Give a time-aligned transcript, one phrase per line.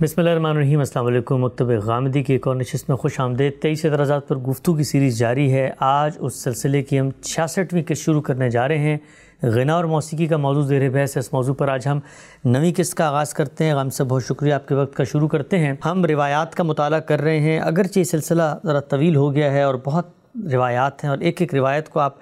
[0.00, 3.52] بسم اللہ الرحمن الرحیم، السلام علیکم۔ مکتب غامدی کی ایک اور نشست میں خوش آمدید۔
[3.62, 8.02] تیئیس اعتراضات پر گفتگو کی سیریز جاری ہے۔ آج اس سلسلے کی ہم چھیاسٹھویں قسط
[8.02, 8.98] شروع کرنے جا رہے ہیں۔
[9.42, 12.00] غنا اور موسیقی کا موضوع زیر بحث ہے۔ اس موضوع پر آج ہم
[12.44, 15.28] نویں قسط کا آغاز کرتے ہیں۔ غم سے بہت شکریہ آپ کے وقت کا شروع
[15.28, 19.34] کرتے ہیں۔ ہم روایات کا مطالعہ کر رہے ہیں۔ اگرچہ یہ سلسلہ ذرا طویل ہو
[19.34, 20.06] گیا ہے اور بہت
[20.52, 22.14] روایات ہیں اور ایک ایک روایت کو آپ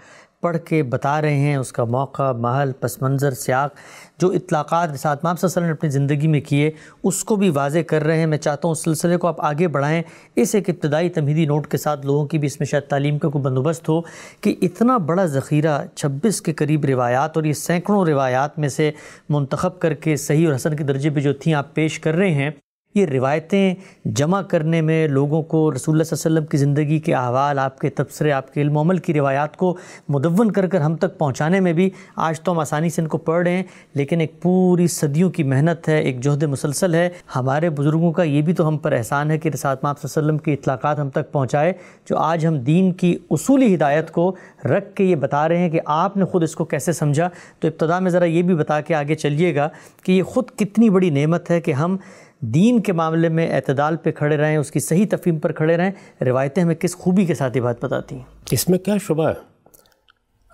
[0.44, 3.74] پڑھ کے بتا رہے ہیں، اس کا موقع، محل، پس منظر، سیاق
[4.18, 6.70] جو اطلاقات رسالت صلی اللہ علیہ وسلم نے اپنی زندگی میں کیے،
[7.02, 9.68] اس کو بھی واضح کر رہے ہیں۔ میں چاہتا ہوں اس سلسلے کو آپ آگے
[9.68, 10.02] بڑھائیں۔
[10.36, 13.28] اس ایک ابتدائی تمہیدی نوٹ کے ساتھ لوگوں کی بھی اس میں شاید تعلیم کا
[13.28, 14.00] کوئی بندوبست ہو
[14.40, 18.90] کہ اتنا بڑا ذخیرہ چھبیس کے قریب روایات اور یہ سینکڑوں روایات میں سے
[19.28, 22.34] منتخب کر کے صحیح اور حسن کے درجے پہ جو تھیں آپ پیش کر رہے
[22.34, 22.50] ہیں۔
[22.94, 26.98] یہ روایتیں جمع کرنے میں لوگوں کو رسول اللہ صلی اللہ علیہ وسلم کی زندگی
[26.98, 29.76] کے احوال، آپ کے تبصرے، آپ کے علم عمل کی روایات کو
[30.08, 33.18] مدون کر کر ہم تک پہنچانے میں بھی آج تو ہم آسانی سے ان کو
[33.18, 33.62] پڑھ رہے ہیں،
[33.94, 38.42] لیکن ایک پوری صدیوں کی محنت ہے، ایک جہد مسلسل ہے۔ ہمارے بزرگوں کا یہ
[38.42, 40.98] بھی تو ہم پر احسان ہے کہ رسالت ماپ صلی اللہ علیہ وسلم کی اطلاقات
[40.98, 41.72] ہم تک پہنچائے،
[42.10, 45.80] جو آج ہم دین کی اصولی ہدایت کو رکھ کے یہ بتا رہے ہیں کہ
[45.86, 47.28] آپ نے خود اس کو کیسے سمجھا۔
[47.60, 49.68] تو ابتدا میں ذرا یہ بھی بتا کے آگے چلیے گا
[50.04, 51.96] کہ یہ خود کتنی بڑی نعمت ہے کہ ہم
[52.44, 56.24] دین کے معاملے میں اعتدال پہ کھڑے رہیں، اس کی صحیح تفہیم پر کھڑے رہیں،
[56.24, 59.34] روایتیں ہمیں کس خوبی کے ساتھ یہ بات بتاتی ہیں؟ اس میں کیا شبہ ہے؟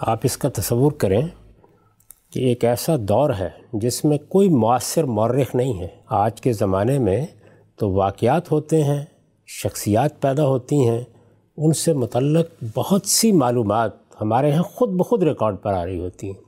[0.01, 1.29] آپ اس کا تصور کریں
[2.33, 6.99] کہ ایک ایسا دور ہے جس میں کوئی مؤثر مورخ نہیں ہے۔ آج کے زمانے
[6.99, 7.27] میں
[7.77, 9.05] تو واقعات ہوتے ہیں،
[9.47, 11.01] شخصیات پیدا ہوتی ہیں،
[11.57, 16.27] ان سے متعلق بہت سی معلومات ہمارے ہاں خود بخود ریکارڈ پر آ رہی ہوتی
[16.27, 16.43] ہیں۔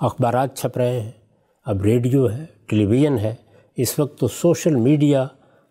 [0.00, 1.10] اخبارات چھپ رہے ہیں،
[1.64, 3.34] اب ریڈیو ہے، ٹیلی ویژن ہے
[3.76, 5.22] اس وقت تو سوشل میڈیا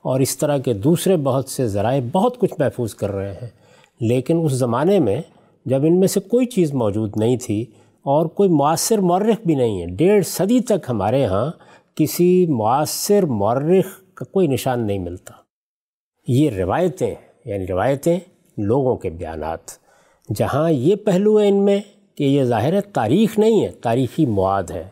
[0.02, 3.48] اور اس طرح کے دوسرے بہت سے ذرائع بہت کچھ محفوظ کر رہے ہیں۔
[4.02, 5.22] لیکن اس زمانے میں
[5.66, 7.62] جب ان میں سے کوئی چیز موجود نہیں تھی
[8.02, 11.52] اور کوئی معاصر مورخ بھی نہیں ہے، ڈیڑھ صدی تک ہمارے ہاں
[11.96, 15.34] کسی معاصر مورخ کا کوئی نشان نہیں ملتا۔
[16.28, 17.16] یہ روایتیں
[17.46, 18.20] یعنی روایتیں
[18.58, 19.60] لوگوں کے بیانات۔
[20.36, 21.80] جہاں یہ پہلو ہے ان میں
[22.16, 24.84] کہ یہ ظاہر ہے تاریخ نہیں ہے، تاریخی مواد ہے۔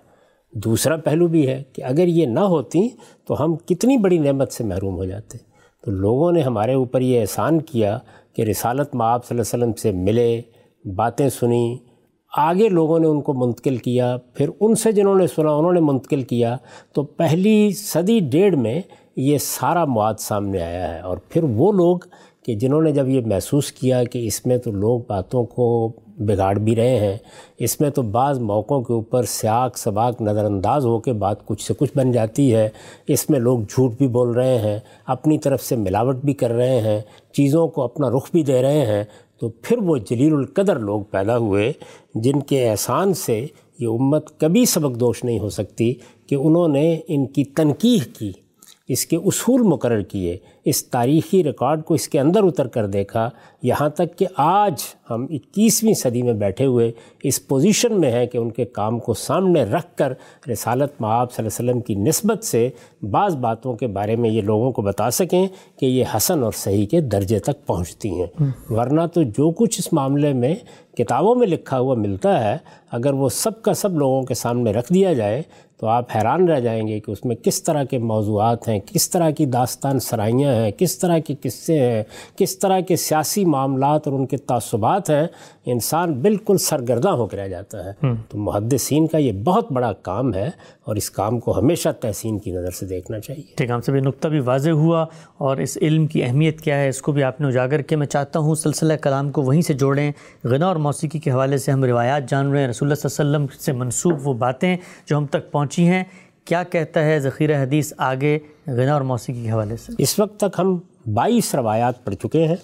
[0.53, 2.89] دوسرا پہلو بھی ہے کہ اگر یہ نہ ہوتی
[3.27, 5.37] تو ہم کتنی بڑی نعمت سے محروم ہو جاتے۔
[5.83, 7.99] تو لوگوں نے ہمارے اوپر یہ احسان کیا
[8.33, 10.41] کہ رسالت معاب صلی اللہ علیہ وسلم سے ملے،
[10.95, 11.75] باتیں سنیں
[12.37, 15.79] آگے لوگوں نے ان کو منتقل کیا، پھر ان سے جنہوں نے سنا، انہوں نے
[15.79, 16.57] منتقل کیا۔
[16.93, 18.81] تو پہلی صدی ڈیڑھ میں
[19.15, 21.99] یہ سارا مواد سامنے آیا ہے اور پھر وہ لوگ
[22.43, 26.59] کہ جنہوں نے جب یہ محسوس کیا کہ اس میں تو لوگ باتوں کو بگاڑ
[26.59, 27.17] بھی رہے ہیں،
[27.59, 31.67] اس میں تو بعض موقعوں کے اوپر سیاق سباق نظر انداز ہو کے بات کچھ
[31.67, 32.69] سے کچھ بن جاتی ہے،
[33.07, 36.81] اس میں لوگ جھوٹ بھی بول رہے ہیں، اپنی طرف سے ملاوٹ بھی کر رہے
[36.81, 37.01] ہیں،
[37.33, 39.03] چیزوں کو اپنا رخ بھی دے رہے ہیں۔
[39.39, 41.71] تو پھر وہ جلیل القدر لوگ پیدا ہوئے،
[42.15, 43.45] جن کے احسان سے
[43.79, 45.93] یہ امت کبھی سبق دوش نہیں ہو سکتی
[46.27, 48.31] کہ انہوں نے ان کی تنقید کی۔
[48.93, 53.29] اس کے اصول مقرر کیے، اس تاریخی ریکارڈ کو اس کے اندر اتر کر دیکھا،
[53.63, 56.91] یہاں تک کہ آج ہم اکیسویں صدی میں بیٹھے ہوئے
[57.23, 60.13] اس پوزیشن میں ہیں کہ ان کے کام کو سامنے رکھ کر
[60.49, 62.67] رسالت معاب صلی اللہ علیہ وسلم کی نسبت سے
[63.11, 65.47] بعض باتوں کے بارے میں یہ لوگوں کو بتا سکیں
[65.79, 68.27] کہ یہ حسن اور صحیح کے درجے تک پہنچتی ہیں۔
[68.69, 70.55] ورنہ تو جو کچھ اس معاملے میں
[70.97, 72.57] کتابوں میں لکھا ہوا ملتا ہے،
[72.91, 75.41] اگر وہ سب کا سب لوگوں کے سامنے رکھ دیا جائے
[75.81, 79.09] تو آپ حیران رہ جائیں گے کہ اس میں کس طرح کے موضوعات ہیں کس
[79.09, 82.03] طرح کی داستان سرائیاں ہیں کس طرح کے قصے ہیں
[82.35, 85.27] کس طرح کے سیاسی معاملات اور ان کے تعصبات ہیں
[85.65, 87.91] انسان بالکل سرگرداں ہو کے رہ جاتا ہے۔
[88.29, 90.49] تو محدثین کا یہ بہت بڑا کام ہے
[90.83, 93.99] اور اس کام کو ہمیشہ تحسین کی نظر سے دیکھنا چاہیے۔ ٹھیک ہم سے بھی
[93.99, 95.05] نقطہ بھی واضح ہوا
[95.37, 98.07] اور اس علم کی اہمیت کیا ہے اس کو بھی آپ نے اجاگر کیا۔ میں
[98.07, 100.11] چاہتا ہوں سلسلہ کلام کو وہیں سے جوڑیں۔
[100.43, 103.37] غنا اور موسیقی کے حوالے سے ہم روایات جان رہے ہیں۔ رسول اللہ صلی اللہ
[103.37, 106.03] علیہ وسلم سے منسوب وہ باتیں جو ہم تک پہنچی ہیں۔
[106.45, 110.59] کیا کہتا ہے ذخیرہ حدیث آگے غنا اور موسیقی کے حوالے سے؟ اس وقت تک
[110.59, 110.77] ہم
[111.13, 112.55] بائیس روایات پڑھ چکے ہیں۔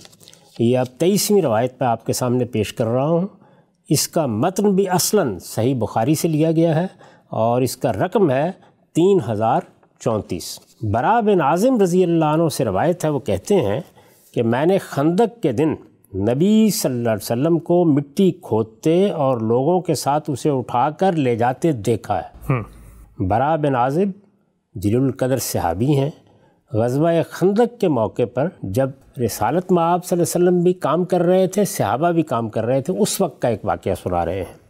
[0.60, 3.28] یہ اب تیئیسویں روایت پہ آپ کے سامنے پیش کر رہا ہوں۔
[3.90, 6.88] اس کا متن بھی اصلاً صحیح بخاری سے لیا گیا ہے۔
[7.30, 8.52] اور اس کا رقم ہے
[8.94, 9.62] تین ہزار
[10.00, 13.82] چونتیس۔ برا بن عظم رضی اللہ عنہ سے روایت ہے وہ کہتے ہیں
[14.34, 15.74] کہ میں نے خندق کے دن
[16.16, 21.14] نبی صلی اللہ علیہ وسلم کو مٹی کھودتے اور لوگوں کے ساتھ اسے اٹھا کر
[21.14, 22.54] لے جاتے دیکھا ہے۔
[23.20, 24.10] برا بن عازب
[24.76, 26.10] جلیل القدر صحابی ہیں۔
[26.74, 28.90] غزوہ خندق کے موقع پر جب
[29.26, 32.50] رسالت میں آپ صلی اللہ علیہ وسلم بھی کام کر رہے تھے صحابہ بھی کام
[32.50, 34.67] کر رہے تھے اس وقت کا ایک واقعہ سنا رہے ہیں۔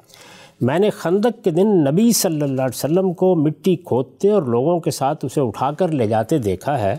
[0.62, 4.80] میں نے خندق کے دن نبی صلی اللہ علیہ وسلم کو مٹی کھودتے اور لوگوں
[4.80, 6.95] کے ساتھ اسے اٹھا کر لے جاتے دیکھا ہے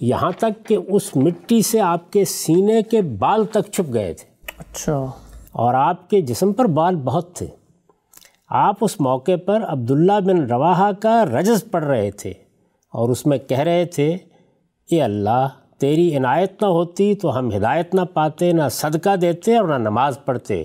[0.00, 4.46] یہاں تک کہ اس مٹی سے آپ کے سینے کے بال تک چھپ گئے تھے۔
[4.58, 5.10] اچھا۔
[5.52, 7.46] اور آپ کے جسم پر بال بہت تھے۔
[8.48, 12.30] آپ اس موقع پر عبداللہ بن رواحہ کا رجز پڑھ رہے تھے
[12.92, 14.16] اور اس میں کہہ رہے تھے
[14.90, 15.48] اے اللہ
[15.78, 20.18] تیری عنایت نہ ہوتی تو ہم ہدایت نہ پاتے نہ صدقہ دیتے اور نہ نماز
[20.24, 20.64] پڑھتے۔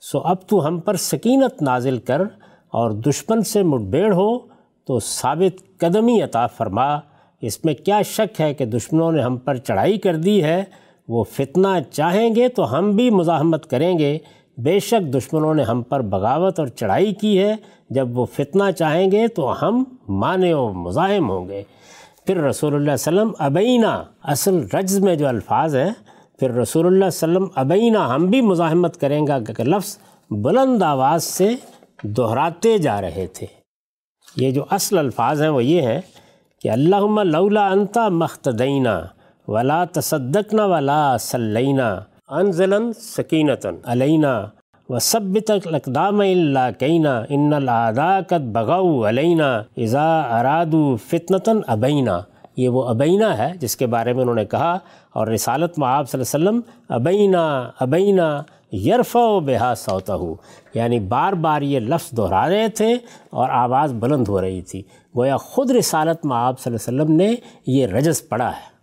[0.00, 2.22] سو اب تو ہم پر سکینت نازل کر
[2.68, 4.38] اور دشمن سے مٹبیڑ ہو
[4.84, 6.98] تو ثابت قدمی عطا فرما۔
[7.40, 10.64] اس میں کیا شک ہے کہ دشمنوں نے ہم پر چڑھائی کر دی ہے؟
[11.08, 14.18] وہ فتنہ چاہیں گے تو ہم بھی مزاحمت کریں گے۔
[14.58, 17.56] بے شک دشمنوں نے ہم پر بغاوت اور چڑھائی کی ہے۔
[17.90, 21.62] جب وہ فتنہ چاہیں گے تو ہم مانے و مزاحم ہوں گے۔
[22.26, 25.90] پھر رسول اللہ علیہ وسلم ابینہ اصل رجز میں جو الفاظ ہیں
[26.38, 29.96] پھر رسول اللہ علیہ وسلم ابینہ ہم بھی مزاحمت کریں گا کہ لفظ
[30.30, 31.48] بلند آواز سے
[32.02, 33.46] دہراتے جا رہے تھے۔
[34.36, 36.00] یہ جو اصل الفاظ ہیں وہ یہ ہیں
[36.64, 38.96] کہ اللہم لولا انتا مختدینہ
[39.48, 41.88] ولا تصدقنا ولا صلینہ
[42.38, 44.34] انزلن سکینتاً علینہ
[44.88, 50.08] و سب تک اقدام اللہ کینہ ان العداقت بغاؤ علینہ اذا
[50.40, 52.18] ارادو فتنتاً ابینہ
[52.58, 54.78] یہ وہ ابینہ ہے جس کے بارے میں انہوں نے کہا
[55.12, 60.34] اور رسالت میں آپ صلی اللہ علیہ وسلم ابینہ ابینہ یرفع و بحا سوتا ہو
[60.74, 62.92] یعنی بار بار یہ لفظ دہرا رہے تھے
[63.30, 64.82] اور آواز بلند ہو رہی تھی۔
[65.16, 67.34] گویا خود رسالت میں آپ صلی اللہ علیہ وسلم نے
[67.66, 68.77] یہ رجز پڑھا ہے۔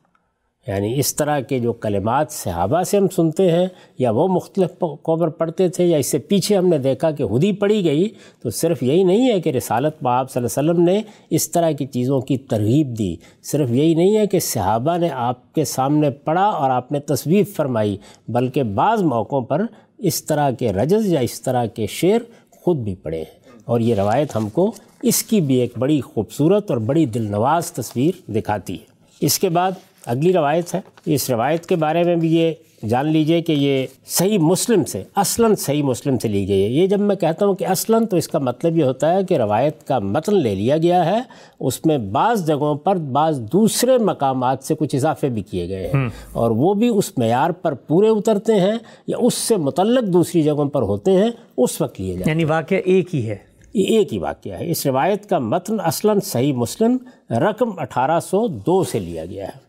[0.67, 3.67] یعنی اس طرح کے جو کلمات صحابہ سے ہم سنتے ہیں
[3.97, 7.44] یا وہ مختلف قبر پڑھتے تھے یا اس سے پیچھے ہم نے دیکھا کہ خود
[7.44, 8.09] ہی پڑھی گئی،
[8.41, 11.71] تو صرف یہی نہیں ہے کہ رسالت آپ صلی اللہ علیہ وسلم نے اس طرح
[11.71, 16.09] کی چیزوں کی ترغیب دی، صرف یہی نہیں ہے کہ صحابہ نے آپ کے سامنے
[16.09, 17.97] پڑھا اور آپ نے تصویر فرمائی،
[18.27, 19.62] بلکہ بعض موقعوں پر
[19.97, 22.19] اس طرح کے رجز یا اس طرح کے شعر
[22.51, 24.71] خود بھی پڑھے ہیں۔ اور یہ روایت ہم کو
[25.03, 29.50] اس کی بھی ایک بڑی خوبصورت اور بڑی دل نواز تصویر دکھاتی ہے۔ اس کے
[29.50, 29.71] بعد
[30.06, 32.52] اگلی روایت ہے۔ اس روایت کے بارے میں بھی یہ
[32.90, 36.88] جان لیجیے کہ یہ صحیح مسلم سے اصلاً صحیح مسلم سے لی گئی ہے۔ یہ
[36.88, 39.88] جب میں کہتا ہوں کہ اصلاً تو اس کا مطلب یہ ہوتا ہے کہ روایت
[39.88, 41.22] کا متن لے لیا گیا ہے۔
[41.60, 46.10] اس میں بعض جگہوں پر بعض دوسرے مقامات سے کچھ اضافے بھی کیے گئے ہیں۔
[46.34, 48.75] اور وہ بھی اس معیار پر پورے اترتے ہیں
[49.08, 52.78] یا اس سے متعلق دوسری جگہوں پر ہوتے ہیں اس وقت لیے جائیں یعنی واقعہ
[52.86, 53.36] ایک ہی ہے۔
[53.74, 56.98] یہ ایک ہی واقعہ ہے۔ اس روایت کا متن اصلاً صحیح مسلم
[57.30, 59.64] رقم اٹھارہ سو دو سے لیا گیا ہے۔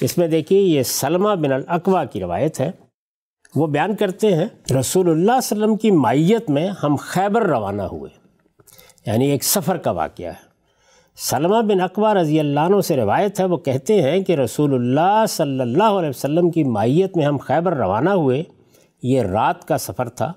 [0.00, 2.70] اس میں دیکھیے یہ سلمہ بن الاقوا کی روایت ہے۔
[3.56, 4.46] وہ بیان کرتے ہیں،
[4.80, 8.10] رسول اللہ صلی اللہ علیہ وسلم کی مائیت میں ہم خیبر روانہ ہوئے۔
[9.06, 10.48] یعنی ایک سفر کا واقعہ ہے۔
[11.16, 15.24] سلمہ بن اقوا رضی اللہ عنہ سے روایت ہے، وہ کہتے ہیں کہ رسول اللہ
[15.28, 18.42] صلی اللہ علیہ وسلم کی مائیت میں ہم خیبر روانہ ہوئے۔
[19.02, 20.32] یہ رات کا سفر تھا۔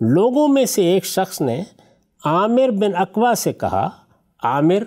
[0.00, 1.62] لوگوں میں سے ایک شخص نے
[2.24, 3.88] عامر بن اقوا سے کہا،
[4.42, 4.82] عامر،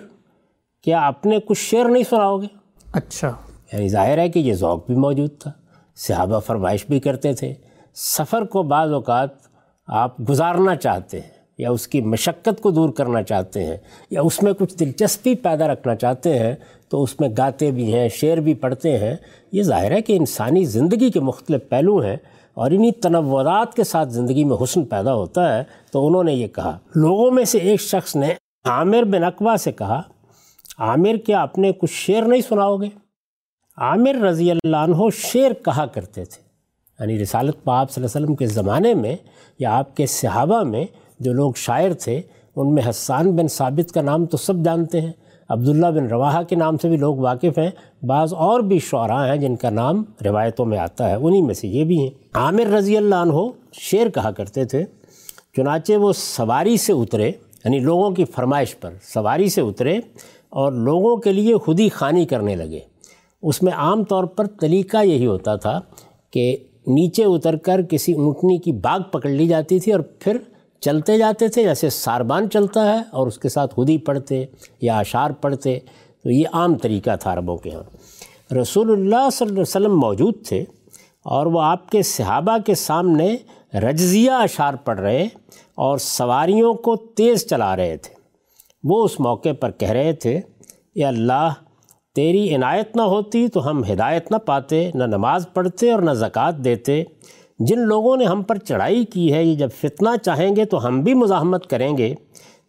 [0.84, 2.46] کیا اپنے کچھ شعر نہیں سناؤ گے
[2.92, 3.32] اچھا۔
[3.72, 5.50] یعنی ظاہر ہے کہ یہ ذوق بھی موجود تھا،
[5.96, 7.54] صحابہ فرمائش بھی کرتے تھے۔
[7.94, 9.28] سفر کو بعض اوقات
[9.86, 11.28] آپ گزارنا چاہتے ہیں
[11.58, 13.76] یا اس کی مشقت کو دور کرنا چاہتے ہیں
[14.10, 16.54] یا اس میں کچھ دلچسپی پیدا رکھنا چاہتے ہیں
[16.88, 19.16] تو اس میں گاتے بھی ہیں، شعر بھی پڑھتے ہیں۔
[19.52, 22.16] یہ ظاہر ہے کہ انسانی زندگی کے مختلف پہلو ہیں
[22.54, 26.46] اور انہی تنوعات کے ساتھ زندگی میں حسن پیدا ہوتا ہے۔ تو انہوں نے یہ
[26.46, 28.34] کہا، لوگوں میں سے ایک شخص نے
[28.64, 30.02] عامر بن اقوا سے کہا،
[30.78, 33.09] عامر کیا اپنے کچھ شعر نہیں سناؤ گے؟
[33.80, 36.42] عامر رضی اللہ عنہ شعر کہا کرتے تھے۔
[37.00, 39.16] یعنی رسالت پا آپ صلی اللہ علیہ وسلم کے زمانے میں
[39.58, 40.84] یا آپ کے صحابہ میں
[41.20, 42.20] جو لوگ شاعر تھے،
[42.56, 45.12] ان میں حسان بن ثابت کا نام تو سب جانتے ہیں،
[45.48, 47.70] عبداللہ بن رواحہ کے نام سے بھی لوگ واقف ہیں،
[48.04, 51.68] بعض اور بھی شعراء ہیں جن کا نام روایتوں میں آتا ہے، انہی میں سے
[51.68, 53.34] یہ بھی ہیں۔ عامر رضی اللہ عنہ
[53.72, 54.84] شعر کہا کرتے تھے،
[55.56, 57.28] چنانچہ وہ سواری سے اترے
[57.64, 59.98] یعنی لوگوں کی فرمائش پر سواری سے اترے
[60.48, 62.89] اور لوگوں کے لیے خود ہی خانی کرنے لگے۔
[63.42, 65.80] اس میں عام طور پر طریقہ یہی ہوتا تھا
[66.30, 66.56] کہ
[66.86, 70.36] نیچے اتر کر کسی اونٹنی کی باغ پکڑ لی جاتی تھی اور پھر
[70.80, 74.44] چلتے جاتے تھے، جیسے ساربان چلتا ہے اور اس کے ساتھ خود ہی پڑھتے
[74.80, 75.78] یا اشعار پڑھتے۔
[76.22, 77.82] تو یہ عام طریقہ تھا عربوں کے ہاں۔
[78.54, 80.64] رسول اللہ صلی اللہ علیہ وسلم موجود تھے
[81.22, 83.36] اور وہ آپ کے صحابہ کے سامنے
[83.74, 85.28] رجزیہ اشعار پڑھ رہے
[85.74, 88.14] اور سواریوں کو تیز چلا رہے تھے۔
[88.84, 90.40] وہ اس موقع پر کہہ رہے تھے
[90.94, 91.48] یا اللہ
[92.14, 96.52] تیری عنایت نہ ہوتی تو ہم ہدایت نہ پاتے، نہ نماز پڑھتے اور نہ زکوٰۃ
[96.64, 97.04] دیتے۔
[97.58, 101.00] جن لوگوں نے ہم پر چڑھائی کی ہے، یہ جب فتنہ چاہیں گے تو ہم
[101.00, 102.14] بھی مزاحمت کریں گے۔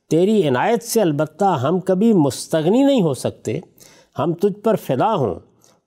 [0.10, 3.60] تیری عنایت سے البتہ ہم کبھی مستغنی نہیں ہو سکتے۔
[4.20, 5.36] ہم تجھ پر فدا ہوں۔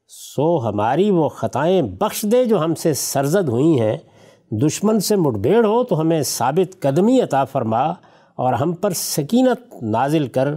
[0.08, 3.96] سو ہماری وہ خطائیں بخش دے جو ہم سے سرزد ہوئی ہیں۔
[4.50, 7.82] دشمن سے مٹبیڑ ہو تو ہمیں ثابت قدمی عطا فرما
[8.36, 10.54] اور ہم پر سکینت نازل کر۔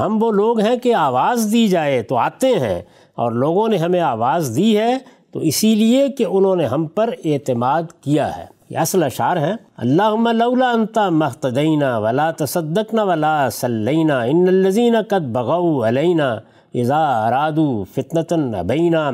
[0.00, 2.82] ہم وہ لوگ ہیں کہ آواز دی جائے تو آتے ہیں
[3.14, 4.98] اور لوگوں نے ہمیں آواز دی ہے
[5.32, 9.56] تو اسی لیے کہ انہوں نے ہم پر اعتماد کیا ہے۔ یہ اصل اشعار ہیں۔
[9.76, 16.38] اللہ لولا انتا مختدینہ ولا تصدقنا ولا صلینہ ان الزین قد بغو علینا
[16.74, 19.10] اذا ارادو فتنتن ابینہ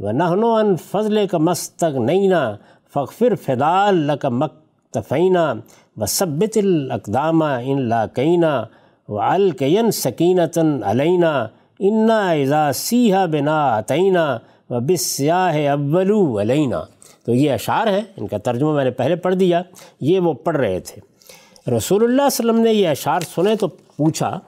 [0.00, 2.56] و نہنو ان فضل کا مستق نئینہ
[2.94, 5.54] فخر فدال لک مکتفینہ
[5.96, 8.62] و صبت الاقدامہ ان لاقینہ
[9.08, 11.46] و الکین سکینتاً علینہ
[11.78, 14.38] انا اذا سیہ بنا عطینہ
[14.70, 16.76] و بسیاہ اولو علینہ
[17.26, 19.62] تو یہ اشعار ہیں ان کا ترجمہ میں نے پہلے پڑھ دیا
[20.00, 21.00] یہ وہ پڑھ رہے تھے۔
[21.76, 24.38] رسول اللہ علیہ وسلم نے یہ اشعار سنے تو پوچھا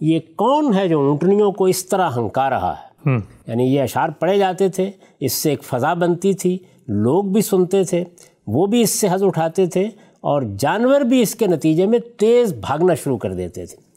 [0.00, 3.10] یہ کون ہے جو اونٹنیوں کو اس طرح ہنکا رہا ہے؟
[3.46, 6.58] یعنی یہ اشعار پڑھے جاتے تھے اس سے ایک فضا بنتی تھی
[6.88, 8.04] لوگ بھی سنتے تھے
[8.46, 9.84] وہ بھی اس سے حض اٹھاتے تھے
[10.20, 13.93] اور جانور بھی اس کے نتیجے میں تیز بھاگنا شروع کر دیتے تھے۔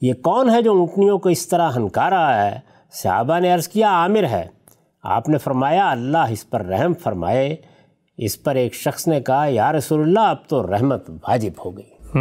[0.00, 2.58] یہ کون ہے جو اونٹنیوں کو اس طرح ہنکا رہا ہے؟
[2.92, 4.46] صحابہ نے عرض کیا عامر ہے۔
[5.02, 7.56] آپ نے فرمایا اللہ اس پر رحم فرمائے۔
[8.16, 12.18] اس پر ایک شخص نے کہا یا رسول اللہ اب تو رحمت واجب ہو گئی۔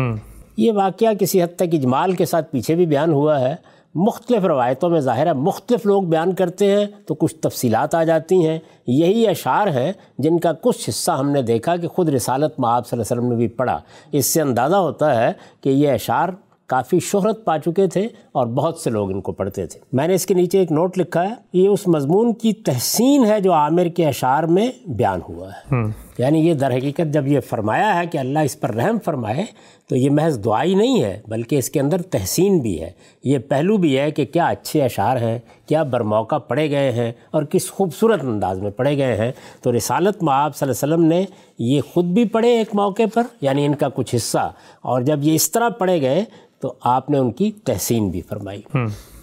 [0.58, 3.55] یہ واقعہ کسی حد تک اجمال کے ساتھ پیچھے بھی بیان ہوا ہے۔
[3.96, 8.48] مختلف روایتوں میں ظاہر ہے مختلف لوگ بیان کرتے ہیں تو کچھ تفصیلات آ جاتی
[8.48, 12.70] ہیں۔ یہی اشعار ہیں جن کا کچھ حصہ ہم نے دیکھا کہ خود رسالت میں
[12.70, 13.79] آپ صلی اللہ علیہ وسلم نے بھی پڑھا۔
[14.12, 16.29] اس سے اندازہ ہوتا ہے کہ یہ اشعار
[16.67, 20.13] کافی شہرت پا چکے تھے اور بہت سے لوگ ان کو پڑھتے تھے۔ میں نے
[20.13, 23.86] اس کے نیچے ایک نوٹ لکھا ہے، یہ اس مضمون کی تحسین ہے جو عامر
[23.86, 28.17] کے اشعار میں بیان ہوا ہے۔ یعنی یہ در حقیقت جب یہ فرمایا ہے کہ
[28.17, 29.45] اللہ اس پر رحم فرمائے
[29.89, 32.91] تو یہ محض دعائی نہیں ہے بلکہ اس کے اندر تحسین بھی ہے۔
[33.24, 37.43] یہ پہلو بھی ہے کہ کیا اچھے اشعار ہیں کیا برموقع پڑھے گئے ہیں اور
[37.43, 39.31] کس خوبصورت انداز میں پڑھے گئے ہیں۔
[39.62, 41.25] تو رسالت آپ صلی اللہ علیہ وسلم نے
[41.60, 45.36] یہ خود بھی پڑھے ایک موقع پر یعنی ان کا کچھ حصہ۔ اور جب یہ
[45.36, 46.24] اس طرح پڑھے گئے
[46.60, 48.62] تو آپ نے ان کی تحسین بھی فرمائی۔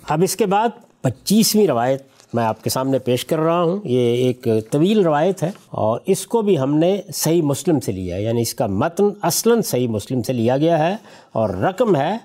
[0.09, 0.69] اب اس کے بعد
[1.01, 5.51] پچیسویں روایت۔ میں آپ کے سامنے پیش کر رہا ہوں۔ یہ ایک طویل روایت ہے
[5.71, 9.05] اور اس کو بھی ہم نے صحیح مسلم سے لیا ہے۔ یعنی اس کا متن
[9.23, 10.97] اصلاً صحیح مسلم سے لیا گیا ہے
[11.33, 12.17] اور رقم ہے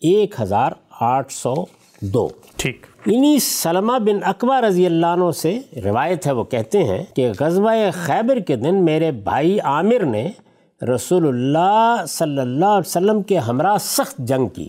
[0.00, 1.54] ایک ہزار آٹھ سو
[2.00, 7.04] دو۔ ٹھیک۔ انہی سلمہ بن اقبا رضی اللہ عنہ سے روایت ہے وہ کہتے ہیں
[7.14, 10.30] کہ غزوہ خیبر کے دن میرے بھائی عامر نے
[10.94, 14.68] رسول اللہ صلی اللہ علیہ وسلم کے ہمراہ سخت جنگ کی۔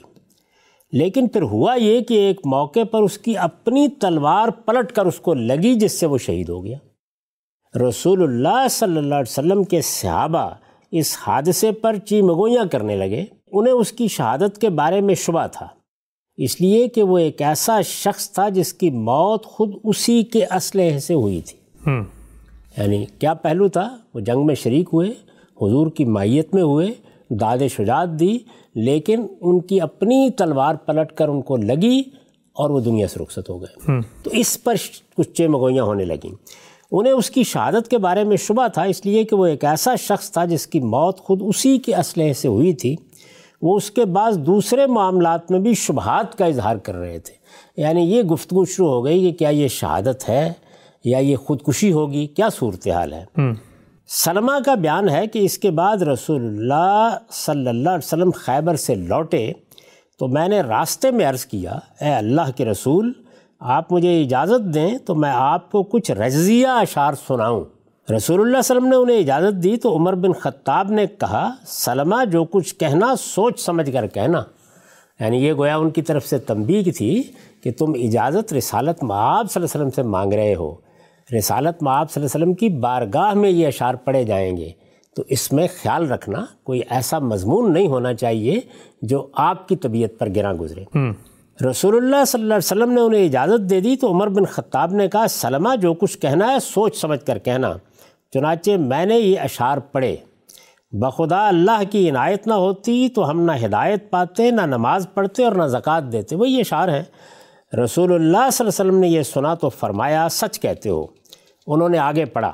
[0.92, 5.20] لیکن پھر ہوا یہ کہ ایک موقع پر اس کی اپنی تلوار پلٹ کر اس
[5.20, 6.78] کو لگی جس سے وہ شہید ہو گیا۔
[7.90, 10.50] رسول اللہ صلی اللہ علیہ وسلم کے صحابہ
[10.92, 15.68] اس حادثے پر چیمگویاں کرنے لگے۔ انہیں اس کی شہادت کے بارے میں شبہ تھا۔
[16.38, 21.00] اس لیے کہ وہ ایک ایسا شخص تھا جس کی موت خود اسی کے اسلحے
[21.00, 21.90] سے ہوئی تھی۔
[22.78, 25.10] یعنی کیا پہلو تھا؟ وہ جنگ میں شریک ہوئے
[25.62, 26.88] حضور کی مائیت میں ہوئے
[27.30, 28.38] داد شجاعت دی
[28.76, 32.00] لیکن ان کی اپنی تلوار پلٹ کر ان کو لگی
[32.54, 33.92] اور وہ دنیا سے رخصت ہو گئے۔
[34.24, 34.76] تو اس پر
[35.18, 36.30] کچھ چمگوئیاں ہونے لگیں۔
[36.92, 39.96] انہیں اس کی شہادت کے بارے میں شبہ تھا اس لیے کہ وہ ایک ایسا
[39.96, 42.96] شخص تھا جس کی موت خود اسی کے اسلحے سے ہوئی تھی۔
[43.62, 47.34] وہ اس کے بعد دوسرے معاملات میں بھی شبہات کا اظہار کر رہے تھے۔
[47.82, 50.54] یعنی یہ گفتگو شروع ہو گئی کہ کیا یہ شہادت ہے
[51.06, 53.26] یا یہ خودکشی ہوگی کیا صورتحال ہے؟
[54.08, 58.76] سلمہ کا بیان ہے کہ اس کے بعد رسول اللہ صلی اللہ علیہ وسلم خیبر
[58.76, 59.54] سے لوٹے
[60.20, 61.72] تو میں نے راستے میں عرض کیا،
[62.02, 63.14] اے اللہ کے رسول،
[63.60, 67.64] آپ مجھے اجازت دیں تو میں آپ کو کچھ رضیہ اشعار سناؤں۔
[68.16, 72.26] رسول اللہ علیہ وسلم نے انہیں اجازت دی تو عمر بن خطاب نے کہا، سلمہ
[72.26, 74.44] جو کچھ کہنا، سوچ سمجھ کر کہنا۔
[75.20, 77.24] یعنی یہ گویا ان کی طرف سے تنبیہ تھی
[77.64, 80.85] کہ تم اجازت رسالت معاب صلی اللہ علیہ وسلم سے مانگ رہے ہو۔
[81.34, 84.72] رسالت میں آپ صلی اللہ علیہ وسلم کی بارگاہ میں یہ اشعار پڑھے جائیں گے۔
[85.16, 88.60] تو اس میں خیال رکھنا کوئی ایسا مضمون نہیں ہونا چاہیے
[89.02, 90.84] جو آپ کی طبیعت پر گراں گزرے۔
[91.70, 94.94] رسول اللہ صلی اللہ علیہ وسلم نے انہیں اجازت دے دی تو عمر بن خطاب
[94.94, 97.74] نے کہا سلمہ جو کچھ کہنا ہے سوچ سمجھ کر کہنا۔
[98.34, 100.16] چنانچہ میں نے یہ اشعار پڑھے۔
[100.92, 105.52] بخدا اللہ کی عنایت نہ ہوتی تو ہم نہ ہدایت پاتے نہ نماز پڑھتے اور
[105.52, 107.04] نہ زکوٰۃ دیتے۔ وہی اشعار ہیں۔
[107.84, 111.06] رسول اللہ صلی اللہ علیہ وسلم نے یہ سنا تو فرمایا سچ کہتے ہو۔
[111.68, 112.54] انہوں نے آگے پڑھا،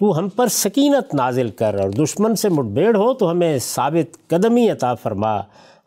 [0.00, 4.70] تو ہم پر سکینت نازل کر اور دشمن سے مٹبیڑ ہو تو ہمیں ثابت قدمی
[4.70, 5.40] عطا فرما۔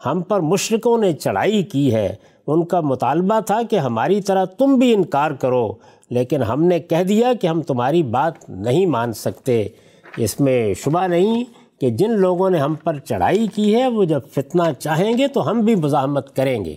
[0.05, 2.15] ہم پر مشرقوں نے چڑھائی کی ہے۔
[2.47, 5.73] ان کا مطالبہ تھا کہ ہماری طرح تم بھی انکار کرو،
[6.09, 9.67] لیکن ہم نے کہہ دیا کہ ہم تمہاری بات نہیں مان سکتے۔
[10.17, 11.43] اس میں شبہ نہیں
[11.81, 15.49] کہ جن لوگوں نے ہم پر چڑھائی کی ہے، وہ جب فتنہ چاہیں گے تو
[15.49, 16.75] ہم بھی مزاحمت کریں گے۔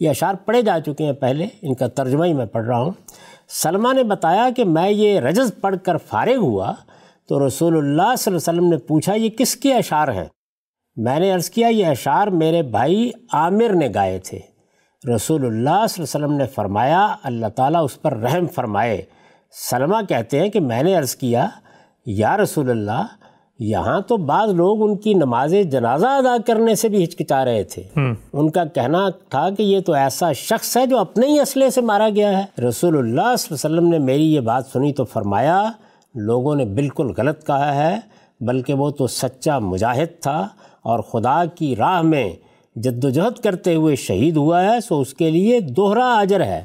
[0.00, 2.90] یہ اشعار پڑھے جا چکے ہیں۔ پہلے ان کا ترجمہ ہی میں پڑھ رہا ہوں۔
[3.48, 6.72] سلمہ نے بتایا کہ میں یہ رجز پڑھ کر فارغ ہوا
[7.28, 10.24] تو رسول اللہ صلی اللہ علیہ وسلم نے پوچھا، یہ کس کے اشعار ہیں؟
[10.96, 14.38] میں نے عرض کیا، یہ اشعار میرے بھائی عامر نے گائے تھے۔
[15.14, 19.02] رسول اللہ صلی اللہ علیہ وسلم نے فرمایا، اللہ تعالیٰ اس پر رحم فرمائے۔
[19.70, 21.48] سلمہ کہتے ہیں کہ میں نے عرض کیا،
[22.06, 23.06] یا رسول اللہ
[23.58, 27.82] یہاں تو بعض لوگ ان کی نماز جنازہ ادا کرنے سے بھی ہچکچا رہے تھے۔
[28.32, 31.80] ان کا کہنا تھا کہ یہ تو ایسا شخص ہے جو اپنے ہی اسلحے سے
[31.80, 35.04] مارا گیا ہے۔ رسول اللہ صلی اللہ علیہ وسلم نے میری یہ بات سنی تو
[35.04, 35.70] فرمایا
[36.14, 37.98] لوگوں نے بالکل غلط کہا ہے
[38.40, 40.48] بلکہ وہ تو سچا مجاہد تھا
[40.82, 42.30] اور خدا کی راہ میں
[42.76, 46.64] جد و جہد کرتے ہوئے شہید ہوا ہے سو اس کے لیے دوہرا اجر ہے۔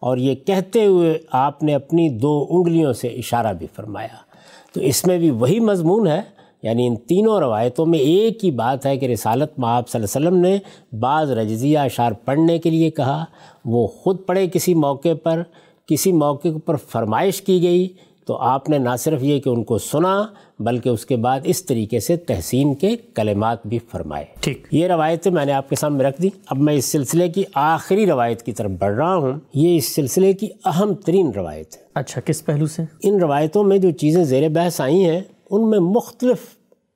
[0.00, 4.27] اور یہ کہتے ہوئے آپ نے اپنی دو انگلیوں سے اشارہ بھی فرمایا۔
[4.72, 6.20] تو اس میں بھی وہی مضمون ہے
[6.62, 10.28] یعنی ان تینوں روایتوں میں ایک ہی بات ہے کہ رسالت میں آپ صلی اللہ
[10.28, 10.58] علیہ وسلم نے
[10.98, 13.24] بعض رجزیہ اشعار پڑھنے کے لیے کہا۔
[13.64, 15.42] وہ خود پڑھے کسی موقع پر،
[15.86, 17.88] کسی موقع پر فرمائش کی گئی۔
[18.26, 20.26] تو آپ نے نہ صرف یہ کہ ان کو سنا
[20.60, 25.32] بلکہ اس کے بعد اس طریقے سے تحسین کے کلمات بھی فرمائے۔ ٹھیک۔ یہ روایتیں
[25.32, 28.52] میں نے آپ کے سامنے رکھ دی۔ اب میں اس سلسلے کی آخری روایت کی
[28.52, 32.66] طرف بڑھ رہا ہوں۔ یہ اس سلسلے کی اہم ترین روایت ہے۔ اچھا کس پہلو
[32.66, 36.38] سے؟ ان روایتوں میں جو چیزیں زیر بحث آئی ہیں ان میں مختلف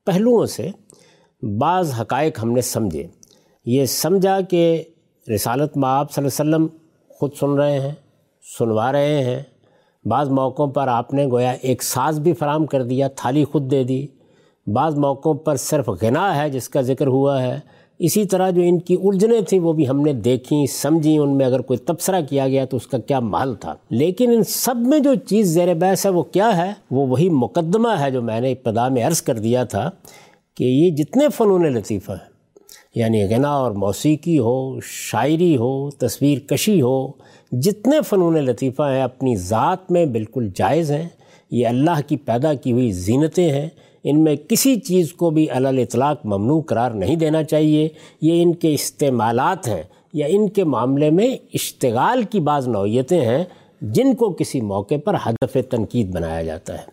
[0.06, 0.68] پہلوؤں سے
[1.58, 3.06] بعض حقائق ہم نے سمجھے۔
[3.66, 4.82] یہ سمجھا کہ
[5.34, 6.78] رسالت میں آپ صلی اللہ علیہ وسلم
[7.08, 7.92] خود سن رہے ہیں
[8.58, 9.42] سنوا رہے ہیں
[10.04, 13.84] بعض موقعوں پر آپ نے گویا ایک ساز بھی فراہم کر دیا، تھالی خود دے
[13.84, 14.06] دی۔
[14.66, 17.60] بعض موقعوں پر صرف غنا ہے جس کا ذکر ہوا ہے۔
[17.98, 21.46] اسی طرح جو ان کی الجھنیں تھیں وہ بھی ہم نے دیکھیں، سمجھیں، ان میں
[21.46, 24.98] اگر کوئی تبصرہ کیا گیا تو اس کا کیا محل تھا۔ لیکن ان سب میں
[24.98, 28.52] جو چیز زیر بحث ہے وہ کیا ہے؟ وہ وہی مقدمہ ہے جو میں نے
[28.52, 29.90] ابتدا میں عرض کر دیا تھا
[30.56, 32.32] کہ یہ جتنے فنون لطیفہ ہیں
[32.94, 37.08] یعنی غنا اور موسیقی ہو، شاعری ہو، تصویر کشی ہو
[37.52, 41.08] جتنے فنون لطیفہ ہیں، اپنی ذات میں بالکل جائز ہیں۔
[41.50, 43.68] یہ اللہ کی پیدا کی ہوئی زینتیں ہیں۔
[44.04, 47.88] ان میں کسی چیز کو بھی علل اطلاق ممنوع قرار نہیں دینا چاہیے۔
[48.22, 49.82] یہ ان کے استعمالات ہیں
[50.12, 53.44] یا ان کے معاملے میں اشتغال کی بعض نوعیتیں ہیں
[53.80, 56.84] جن کو کسی موقع پر ہدف تنقید بنایا جاتا ہے۔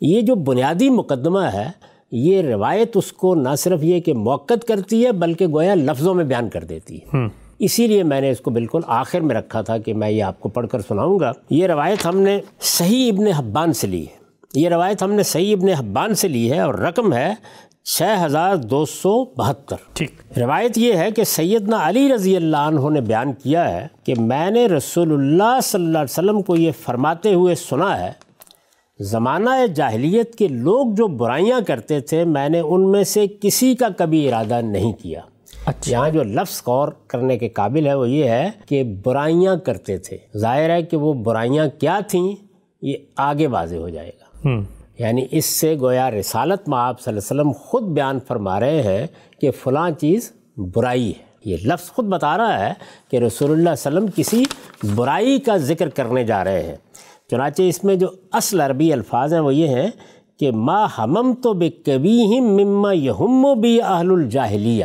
[0.00, 1.66] یہ جو بنیادی مقدمہ ہے،
[2.12, 6.24] یہ روایت اس کو نہ صرف یہ کہ موقع کرتی ہے، بلکہ گویا لفظوں میں
[6.24, 9.78] بیان کر دیتی ہے۔ اسی لیے میں نے اس کو بالکل آخر میں رکھا تھا
[9.78, 13.26] کہ میں یہ آپ کو پڑھ کر سناؤں گا۔ یہ روایت ہم نے صحیح ابن
[13.26, 14.20] حبان سے لی ہے۔
[14.54, 17.34] یہ روایت ہم نے صحیح ابن حبان سے لی ہے اور رقم ہے
[17.84, 22.90] چھ ہزار دو سو بہتر۔ ٹھیک۔ روایت یہ ہے کہ سیدنا علی رضی اللہ عنہ
[22.90, 26.70] نے بیان کیا ہے کہ میں نے رسول اللہ صلی اللہ علیہ وسلم کو یہ
[26.80, 28.12] فرماتے ہوئے سنا ہے
[29.00, 33.88] زمانہ جاہلیت کے لوگ جو برائیاں کرتے تھے میں نے ان میں سے کسی کا
[33.96, 35.20] کبھی ارادہ نہیں کیا۔
[35.66, 39.98] اچھا۔ یہاں جو لفظ غور کرنے کے قابل ہے وہ یہ ہے کہ برائیاں کرتے
[39.98, 42.36] تھے۔ ظاہر ہے کہ وہ برائیاں کیا تھیں؟
[42.82, 44.48] یہ آگے واضح ہو جائے گا۔
[44.98, 48.82] یعنی اس سے گویا رسالت میں آپ صلی اللہ علیہ وسلم خود بیان فرما رہے
[48.82, 49.06] ہیں
[49.40, 52.72] کہ فلاں چیز برائی ہے۔ یہ لفظ خود بتا رہا ہے
[53.10, 54.44] کہ رسول اللہ علیہ وسلم کسی
[54.94, 56.76] برائی کا ذکر کرنے جا رہے ہیں۔
[57.30, 59.90] چنانچہ اس میں جو اصل عربی الفاظ ہیں وہ یہ ہیں
[60.38, 64.84] کہ ما ہمم تو بے کبھی مما یہم و بھی اہل الجاہلیہ۔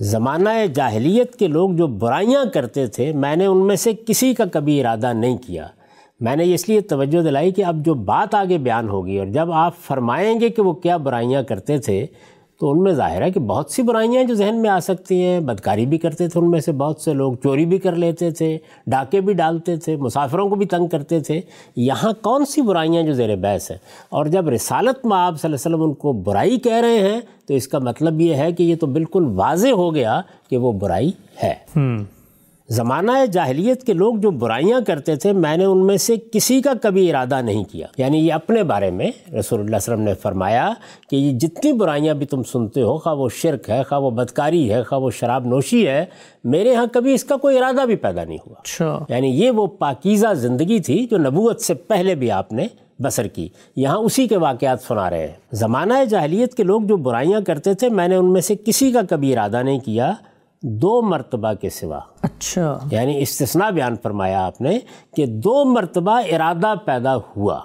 [0.00, 4.44] زمانہ جاہلیت کے لوگ جو برائیاں کرتے تھے، میں نے ان میں سے کسی کا
[4.52, 5.66] کبھی ارادہ نہیں کیا۔
[6.20, 9.52] میں نے اس لیے توجہ دلائی کہ اب جو بات آگے بیان ہوگی اور جب
[9.52, 12.06] آپ فرمائیں گے کہ وہ کیا برائیاں کرتے تھے
[12.60, 15.40] تو ان میں ظاہر ہے کہ بہت سی برائیاں جو ذہن میں آ سکتی ہیں،
[15.40, 18.58] بدکاری بھی کرتے تھے ان میں سے بہت سے لوگ، چوری بھی کر لیتے تھے،
[18.86, 21.40] ڈاکے بھی ڈالتے تھے، مسافروں کو بھی تنگ کرتے تھے۔
[21.76, 25.56] یہاں کون سی برائیاں جو زیر بحث ہیں؟ اور جب رسالت میں آپ صلی اللہ
[25.56, 28.62] علیہ وسلم ان کو برائی کہہ رہے ہیں، تو اس کا مطلب یہ ہے کہ
[28.62, 31.10] یہ تو بالکل واضح ہو گیا کہ وہ برائی
[31.42, 31.54] ہے۔
[32.70, 36.72] زمانہ جاہلیت کے لوگ جو برائیاں کرتے تھے میں نے ان میں سے کسی کا
[36.82, 40.72] کبھی ارادہ نہیں کیا۔ یعنی یہ اپنے بارے میں رسول اللہ علیہ وسلم نے فرمایا
[41.10, 44.72] کہ یہ جتنی برائیاں بھی تم سنتے ہو خواہ وہ شرک ہے خواہ وہ بدکاری
[44.72, 46.04] ہے خواہ وہ شراب نوشی ہے
[46.44, 49.66] میرے ہاں کبھی اس کا کوئی ارادہ بھی پیدا نہیں ہوا۔ اچھا۔ یعنی یہ وہ
[49.66, 52.66] پاکیزہ زندگی تھی جو نبوت سے پہلے بھی آپ نے
[52.98, 57.40] بسر کی۔ یہاں اسی کے واقعات سنا رہے ہیں۔ زمانہ جاہلیت کے لوگ جو برائیاں
[57.40, 60.12] کرتے تھے میں نے ان میں سے کسی کا کبھی ارادہ نہیں کیا۔
[60.62, 64.78] دو مرتبہ کے سوا۔ اچھا۔ یعنی استثناء بیان فرمایا آپ نے
[65.16, 67.60] کہ دو مرتبہ ارادہ پیدا ہوا۔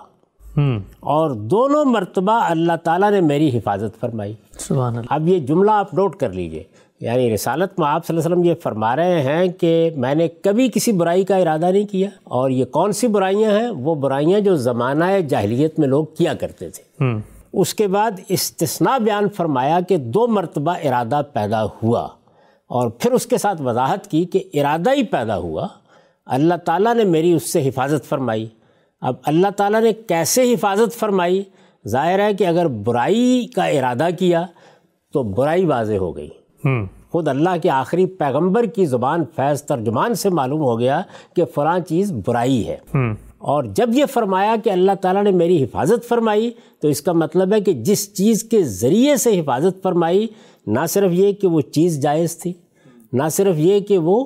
[0.99, 5.93] اور دونوں مرتبہ اللہ تعالیٰ نے میری حفاظت فرمائی۔ سبحان اللہ۔ اب یہ جملہ آپ
[5.93, 6.63] نوٹ کر لیجیے۔
[7.01, 10.27] یعنی رسالت میں آپ صلی اللہ علیہ وسلم یہ فرما رہے ہیں کہ میں نے
[10.27, 14.39] کبھی کسی برائی کا ارادہ نہیں کیا۔ اور یہ کون سی برائیاں ہیں؟ وہ برائیاں
[14.39, 17.03] جو زمانہ جاہلیت میں لوگ کیا کرتے تھے۔
[17.53, 22.08] اس کے بعد استثناء بیان فرمایا کہ دو مرتبہ ارادہ پیدا ہوا۔
[22.67, 25.67] اور پھر اس کے ساتھ وضاحت کی کہ ارادہ ہی پیدا ہوا۔
[26.26, 28.47] اللہ تعالیٰ نے میری اس سے حفاظت فرمائی۔
[29.02, 31.43] اب اللہ تعالیٰ نے کیسے حفاظت فرمائی؟
[31.88, 34.45] ظاہر ہے کہ اگر برائی کا ارادہ کیا
[35.13, 36.30] تو برائی واضح ہو گئی۔
[37.12, 41.02] خود اللہ کے آخری پیغمبر کی زبان فیض ترجمان سے معلوم ہو گیا
[41.36, 42.78] کہ فلاں چیز برائی ہے۔
[43.38, 47.54] اور جب یہ فرمایا کہ اللہ تعالیٰ نے میری حفاظت فرمائی تو اس کا مطلب
[47.54, 50.28] ہے کہ جس چیز کے ذریعے سے حفاظت فرمائی
[50.67, 52.54] نہ صرف یہ کہ وہ چیز جائز تھی
[53.13, 54.26] نہ صرف یہ کہ وہ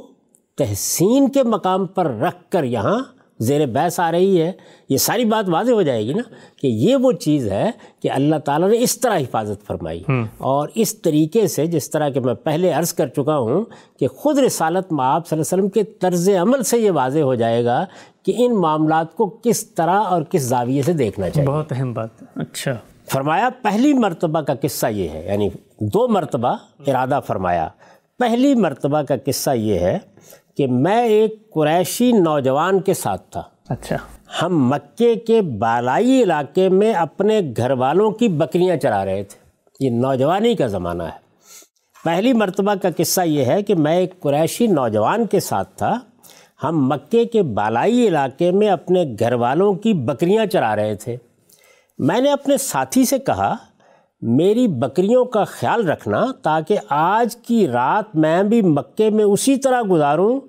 [0.55, 2.99] تحسین کے مقام پر رکھ کر یہاں
[3.39, 4.51] زیر بحث آ رہی ہے
[4.89, 6.21] یہ ساری بات واضح ہو جائے گی نا
[6.61, 10.03] کہ یہ وہ چیز ہے کہ اللہ تعالیٰ نے اس طرح حفاظت فرمائی۔
[10.37, 13.65] اور اس طریقے سے جس طرح کہ میں پہلے عرض کر چکا ہوں
[13.99, 17.35] کہ خود رسالت معاب صلی اللہ علیہ وسلم کے طرز عمل سے یہ واضح ہو
[17.35, 17.85] جائے گا
[18.23, 22.09] کہ ان معاملات کو کس طرح اور کس زاویے سے دیکھنا چاہیے۔ بہت اہم بات۔
[22.35, 26.55] اچھا۔ فرمایا پہلی مرتبہ کا قصہ یہ ہے یعنی دو مرتبہ
[26.87, 27.67] ارادہ فرمایا۔
[28.19, 29.99] پہلی مرتبہ کا قصہ یہ ہے
[30.57, 33.95] کہ میں ایک قریشی نوجوان کے ساتھ تھا۔ اچھا۔
[34.41, 39.39] ہم مکے کے بالائی علاقے میں اپنے گھر والوں کی بکریاں چرا رہے تھے۔
[39.85, 41.27] یہ نوجوانی کا زمانہ ہے۔
[42.05, 45.99] پہلی مرتبہ کا قصہ یہ ہے کہ میں ایک قریشی نوجوان کے ساتھ تھا۔
[46.63, 51.17] ہم مکے کے بالائی علاقے میں اپنے گھر والوں کی بکریاں چرا رہے تھے۔
[51.97, 53.55] میں نے اپنے ساتھی سے کہا
[54.21, 59.81] میری بکریوں کا خیال رکھنا تاکہ آج کی رات میں بھی مکے میں اسی طرح
[59.91, 60.39] گزاروں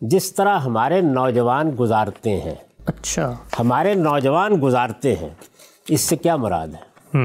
[0.00, 2.54] جس طرح ہمارے نوجوان گزارتے ہیں۔
[2.86, 5.28] اچھا۔ ہمارے نوجوان گزارتے ہیں۔
[5.88, 7.18] اس سے کیا مراد ہے؟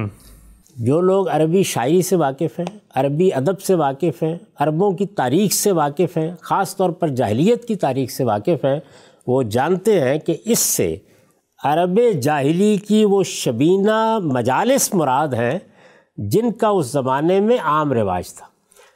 [0.78, 5.52] جو لوگ عربی شاعری سے واقف ہیں عربی ادب سے واقف ہیں عربوں کی تاریخ
[5.52, 8.80] سے واقف ہیں خاص طور پر جاہلیت کی تاریخ سے واقف ہیں
[9.28, 10.96] وہ جانتے ہیں کہ اس سے
[11.64, 15.60] عرب جاہلی کی وہ شبینہ مجالس مراد ہیں۔
[16.18, 18.46] جن کا اس زمانے میں عام رواج تھا۔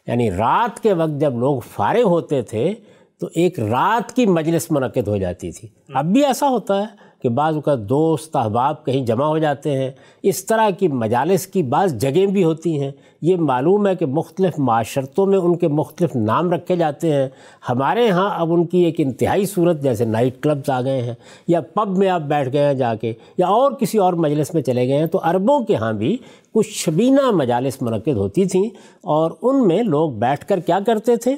[0.07, 2.73] یعنی رات کے وقت جب لوگ فارغ ہوتے تھے
[3.19, 7.29] تو ایک رات کی مجلس منعقد ہو جاتی تھی۔ اب بھی ایسا ہوتا ہے۔ کہ
[7.29, 9.91] بعض اوقات دوست، احباب کہیں جمع ہو جاتے ہیں۔
[10.23, 14.59] اس طرح کی مجالس کی بعض جگہیں بھی ہوتی ہیں۔ یہ معلوم ہے کہ مختلف
[14.59, 17.29] معاشرتوں میں ان کے مختلف نام رکھے جاتے ہیں۔
[17.69, 21.13] ہمارے ہاں اب ان کی ایک انتہائی صورت جیسے نائٹ کلبز آ گئے ہیں
[21.47, 24.61] یا پب میں آپ بیٹھ گئے ہیں جا کے یا اور کسی اور مجلس میں
[24.61, 26.17] چلے گئے ہیں تو عربوں کے ہاں بھی
[26.53, 28.69] کچھ شبینہ مجالس منعقد ہوتی تھیں
[29.03, 31.35] اور ان میں لوگ بیٹھ کر کیا کرتے تھے؟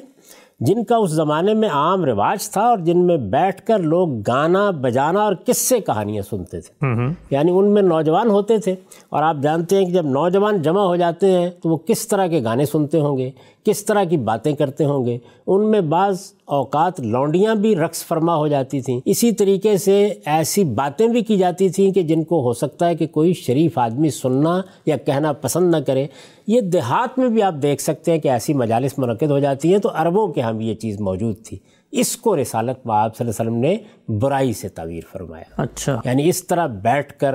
[0.60, 4.70] جن کا اس زمانے میں عام رواج تھا اور جن میں بیٹھ کر لوگ گانا
[4.70, 6.86] بجانا اور کس سے کہانیاں سنتے تھے۔
[7.30, 8.74] یعنی ان میں نوجوان ہوتے تھے
[9.08, 12.26] اور آپ جانتے ہیں کہ جب نوجوان جمع ہو جاتے ہیں تو وہ کس طرح
[12.26, 13.30] کے گانے سنتے ہوں گے؟
[13.64, 18.36] کس طرح کی باتیں کرتے ہوں گے؟ ان میں بعض اوقات لونڈیاں بھی رقص فرما
[18.36, 22.42] ہو جاتی تھیں۔ اسی طریقے سے ایسی باتیں بھی کی جاتی تھیں کہ جن کو
[22.42, 26.06] ہو سکتا ہے کہ کوئی شریف آدمی سننا یا کہنا پسند نہ کرے۔
[26.46, 29.78] یہ دیہات میں بھی آپ دیکھ سکتے ہیں کہ ایسی مجالس منعقد ہو جاتی ہیں
[29.78, 31.58] تو عربوں کے ہاں بھی یہ چیز موجود تھی۔
[31.92, 33.76] اس کو رسالت باب صلی اللہ علیہ وسلم نے
[34.20, 37.34] برائی سے تعویر فرمایا۔ اچھا۔ یعنی اس طرح بیٹھ کر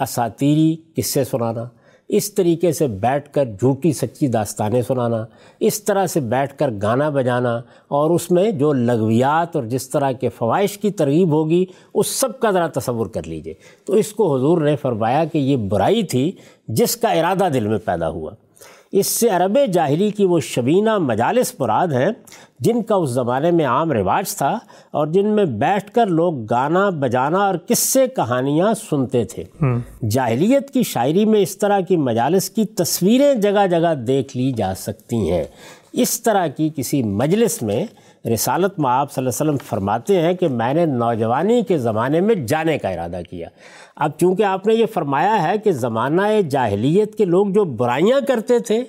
[0.00, 1.64] اساتیری قصے سنانا۔
[2.08, 5.26] اس طریقے سے بیٹھ کر جھوٹی سچی داستانیں سنانا،
[5.60, 7.56] اس طرح سے بیٹھ کر گانا بجانا
[7.88, 11.64] اور اس میں جو لغویات اور جس طرح کے فوائش کی ترغیب ہوگی،
[11.94, 15.56] اس سب کا ذرا تصور کر لیجیے۔ تو اس کو حضور نے فرمایا کہ یہ
[15.56, 16.32] برائی تھی
[16.68, 18.30] جس کا ارادہ دل میں پیدا ہوا۔
[18.96, 22.10] اس سے عرب جاہلی کی وہ شبینہ مجالس مراد ہیں
[22.60, 24.58] جن کا اس زمانے میں عام رواج تھا
[24.90, 29.44] اور جن میں بیٹھ کر لوگ گانا بجانا اور قصے کہانیاں سنتے تھے۔
[30.10, 34.74] جاہلیت کی شاعری میں اس طرح کی مجالس کی تصویریں جگہ جگہ دیکھ لی جا
[34.74, 35.44] سکتی ہیں۔
[35.92, 37.86] اس طرح کی کسی مجلس میں
[38.32, 42.20] رسالت میں آپ صلی اللہ علیہ وسلم فرماتے ہیں کہ میں نے نوجوانی کے زمانے
[42.20, 43.48] میں جانے کا ارادہ کیا۔
[43.96, 48.58] اب چونکہ آپ نے یہ فرمایا ہے کہ زمانہ جاہلیت کے لوگ جو برائیاں کرتے
[48.58, 48.84] تھے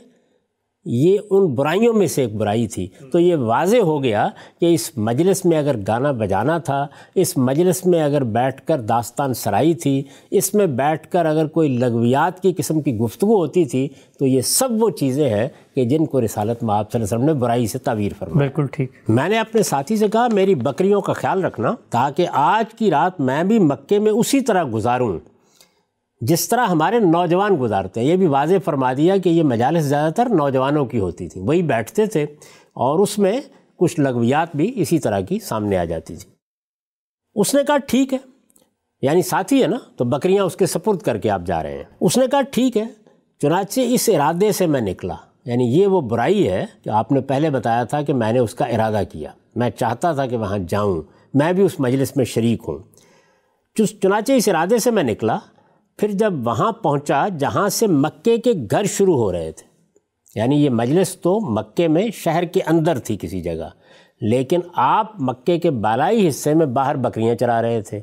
[0.86, 4.28] یہ ان برائیوں میں سے ایک برائی تھی۔ تو یہ واضح ہو گیا
[4.60, 9.34] کہ اس مجلس میں اگر گانا بجانا تھا اس مجلس میں اگر بیٹھ کر داستان
[9.34, 13.88] سرائی تھی اس میں بیٹھ کر اگر کوئی لغویات کی قسم کی گفتگو ہوتی تھی
[14.20, 17.24] تو یہ سب وہ چیزیں ہیں کہ جن کو رسالت میں آپ صلی اللہ علیہ
[17.24, 20.56] وسلم نے برائی سے تعویر فرمایا بالکل ٹھیک۔ میں نے اپنے ساتھی سے کہا میری
[20.56, 25.20] بکریوں کا خیال رکھنا تاکہ آج کی رات میں بھی مکے میں اسی طرح گزاروں۔
[26.28, 30.14] جس طرح ہمارے نوجوان گزارتے ہیں، یہ بھی واضح فرما دیا کہ یہ مجالس زیادہ
[30.14, 32.24] تر نوجوانوں کی ہوتی تھیں۔ وہی بیٹھتے تھے
[32.74, 33.42] اور اس میں
[33.78, 36.30] کچھ لغویات بھی اسی طرح کی سامنے آ جاتی تھی
[37.36, 38.18] اس نے کہا، ٹھیک ہے۔
[39.02, 41.84] یعنی ساتھی ہے نا، تو بکریاں اس کے سپرد کر کے آپ جا رہے ہیں۔
[42.02, 42.86] اس نے کہا، ٹھیک ہے۔
[43.42, 47.50] چنانچہ اس ارادے سے میں نکلا۔ یعنی یہ وہ برائی ہے کہ آپ نے پہلے
[47.50, 51.02] بتایا تھا کہ میں نے اس کا ارادہ کیا۔ میں چاہتا تھا کہ وہاں جاؤں۔
[51.34, 52.78] میں بھی اس مجلس میں شریک ہوں۔
[54.02, 55.40] چنانچہ اس ارادے سے میں نکلا
[56.00, 59.68] پھر جب وہاں پہنچا جہاں سے مکے کے گھر شروع ہو رہے تھے
[60.36, 63.70] یعنی یہ مجلس تو مکے میں شہر کے اندر تھی کسی جگہ،
[64.22, 68.02] لیکن آپ مکے کے بالائی حصے میں باہر بکریاں چرا رہے تھے۔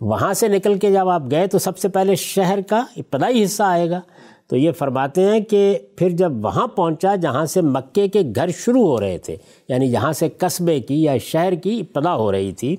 [0.00, 3.62] وہاں سے نکل کے جب آپ گئے تو سب سے پہلے شہر کا ابتدائی حصہ
[3.62, 4.00] آئے گا۔
[4.48, 8.86] تو یہ فرماتے ہیں کہ پھر جب وہاں پہنچا جہاں سے مکے کے گھر شروع
[8.86, 9.36] ہو رہے تھے
[9.68, 12.76] یعنی جہاں سے قصبے کی یا شہر کی ابتدا ہو رہی تھی،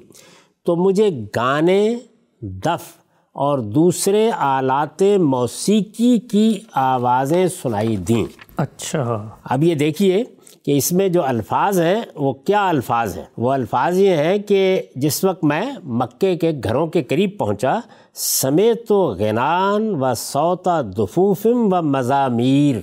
[0.65, 1.95] تو مجھے گانے،
[2.41, 2.93] دف
[3.35, 8.23] اور دوسرے آلات موسیقی کی آوازیں سنائی دیں۔
[8.57, 10.23] اچھا۔ اب یہ دیکھیے
[10.65, 14.81] کہ اس میں جو الفاظ ہیں وہ کیا الفاظ ہیں؟ وہ الفاظ یہ ہیں کہ
[14.95, 17.79] جس وقت میں مکے کے گھروں کے قریب پہنچا
[18.13, 22.75] سمیت و غنان و سوتا دفوفم و مضامیر۔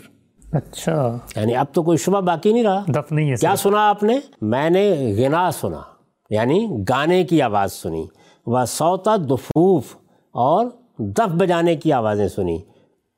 [0.53, 4.03] اچھا۔ یعنی اب تو کوئی شبہ باقی نہیں رہا۔ دف نہیں ہے۔ کیا سنا آپ
[4.03, 5.81] نے؟ میں نے غنا سنا
[6.31, 8.07] یعنی گانے کی آواز سنی۔
[8.47, 9.97] و سوتا دفوف
[10.35, 10.67] اور
[10.99, 12.59] دف بجانے کی آوازیں سنی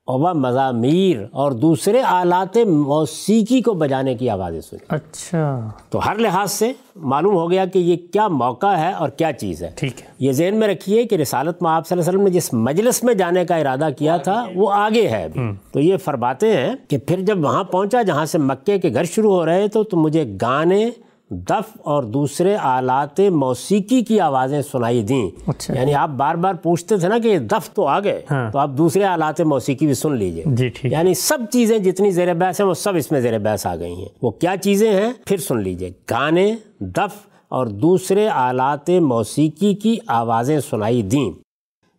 [0.07, 6.15] اور وہ مضامیر اور دوسرے آلات موسیقی کو بجانے کی آوازیں سنی اچھا۔ تو ہر
[6.15, 10.01] لحاظ سے معلوم ہو گیا کہ یہ کیا موقع ہے اور کیا چیز ہے۔ ٹھیک
[10.01, 12.53] ہے۔ یہ ذہن میں رکھیے کہ رسالت میں آپ صلی اللہ علیہ وسلم نے جس
[12.53, 15.27] مجلس میں جانے کا ارادہ کیا تھا وہ آگے ہے
[15.71, 19.33] تو یہ فرماتے ہیں کہ پھر جب وہاں پہنچا جہاں سے مکے کے گھر شروع
[19.33, 20.89] ہو رہے تو تو مجھے گانے
[21.29, 26.97] دف اور دوسرے آلات موسیقی کی آوازیں سنائی دیں۔ اچھا۔ یعنی آپ بار بار پوچھتے
[26.97, 29.93] تھے نا کہ یہ دف تو آ گئے ہاں۔ تو آپ دوسرے آلات موسیقی بھی
[29.93, 33.21] سن لیجیے۔ جی ٹھیک۔ یعنی سب چیزیں جتنی زیر بحث ہیں وہ سب اس میں
[33.21, 37.67] زیر بحث آ گئی ہیں۔ وہ کیا چیزیں ہیں؟ پھر سن لیجیے۔ گانے دف اور
[37.67, 41.31] دوسرے آلات موسیقی کی آوازیں سنائی دیں۔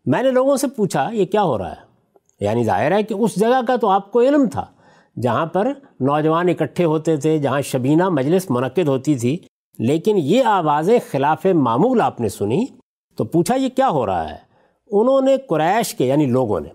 [0.06, 1.86] میں نے لوگوں سے پوچھا یہ کیا ہو رہا ہے؟
[2.40, 4.66] یعنی ظاہر ہے کہ اس جگہ کا تو آپ کو علم تھا۔
[5.22, 9.36] جہاں پر نوجوان اکٹھے ہوتے تھے، جہاں شبینہ مجلس منعقد ہوتی تھی۔
[9.78, 12.64] لیکن یہ آوازیں خلاف معمول آپ نے سنی۔
[13.16, 14.36] تو پوچھا یہ کیا ہو رہا ہے؟
[14.90, 16.68] انہوں نے قریش کے یعنی لوگوں نے،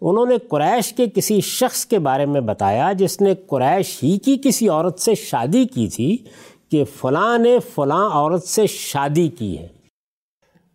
[0.00, 4.36] انہوں نے قریش کے کسی شخص کے بارے میں بتایا جس نے قریش ہی کی
[4.44, 6.16] کسی عورت سے شادی کی تھی
[6.70, 9.68] کہ فلاں نے فلاں عورت سے شادی کی ہے۔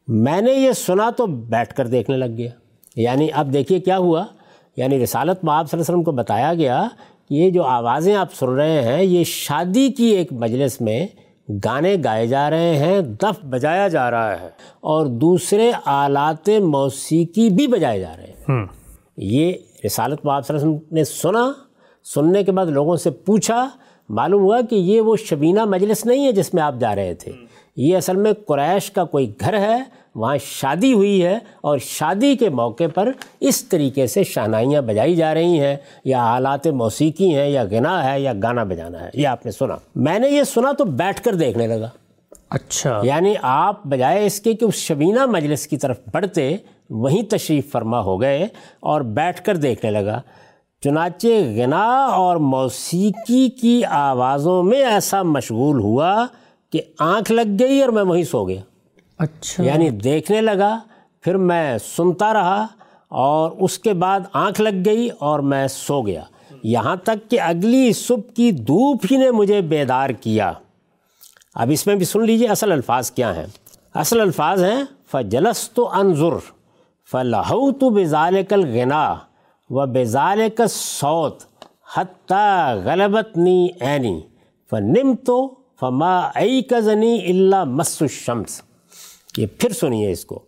[0.07, 2.49] میں نے یہ سنا تو بیٹھ کر دیکھنے لگ گیا۔
[2.95, 4.25] یعنی اب دیکھیے کیا ہوا۔
[4.77, 6.87] یعنی رسالت میں آپ صلی اللہ علیہ وسلم کو بتایا گیا
[7.29, 11.07] کہ یہ جو آوازیں آپ سن رہے ہیں یہ شادی کی ایک مجلس میں
[11.65, 14.47] گانے گائے جا رہے ہیں دف بجایا جا رہا ہے
[14.81, 18.65] اور دوسرے آلات موسیقی بھی بجائے جا رہے ہیں۔
[19.17, 19.53] یہ
[19.85, 21.51] رسالت میں آپ صلی اللہ علیہ وسلم نے سنا
[22.03, 23.69] سننے کے بعد لوگوں سے پوچھا
[24.09, 27.31] معلوم ہوا کہ یہ وہ شبینہ مجلس نہیں ہے جس میں آپ جا رہے تھے۔
[27.75, 29.83] یہ اصل میں قریش کا کوئی گھر ہے
[30.15, 35.33] وہاں شادی ہوئی ہے اور شادی کے موقع پر اس طریقے سے شہنائیاں بجائی جا
[35.33, 35.75] رہی ہیں
[36.05, 39.75] یا آلات موسیقی ہیں یا غنا ہے یا گانا بجانا ہے۔ یہ آپ نے سنا۔
[39.95, 41.89] میں نے یہ سنا تو بیٹھ کر دیکھنے لگا۔
[42.49, 46.57] اچھا۔ یعنی آپ بجائے اس کے کہ اس شبینہ مجلس کی طرف بڑھتے
[46.89, 48.47] وہیں تشریف فرما ہو گئے
[48.79, 50.21] اور بیٹھ کر دیکھنے لگا۔
[50.83, 56.25] چنانچہ غنا اور موسیقی کی آوازوں میں ایسا مشغول ہوا
[56.71, 58.61] کہ آنکھ لگ گئی اور میں وہیں سو گیا۔
[59.17, 60.79] اچھا۔ یعنی دیکھنے لگا،
[61.21, 62.67] پھر میں سنتا رہا
[63.07, 66.23] اور اس کے بعد آنکھ لگ گئی اور میں سو گیا۔
[66.63, 70.53] یہاں تک کہ اگلی صبح کی دھوپ ہی نے مجھے بیدار کیا۔
[71.55, 73.45] اب اس میں بھی سن لیجیے اصل الفاظ کیا ہیں۔
[73.95, 76.37] اصل الفاظ ہیں فجلس تو انظر
[77.11, 79.15] فلاحو تو بزال کل غنا
[79.69, 81.43] و بزال کا سوت
[81.97, 84.21] حتیٰ غلبت نی عینی
[84.69, 88.61] فنم تو فما ای کا زنی اللہ مس الشمس۔
[89.37, 90.39] یہ پھر سنیے اس کو۔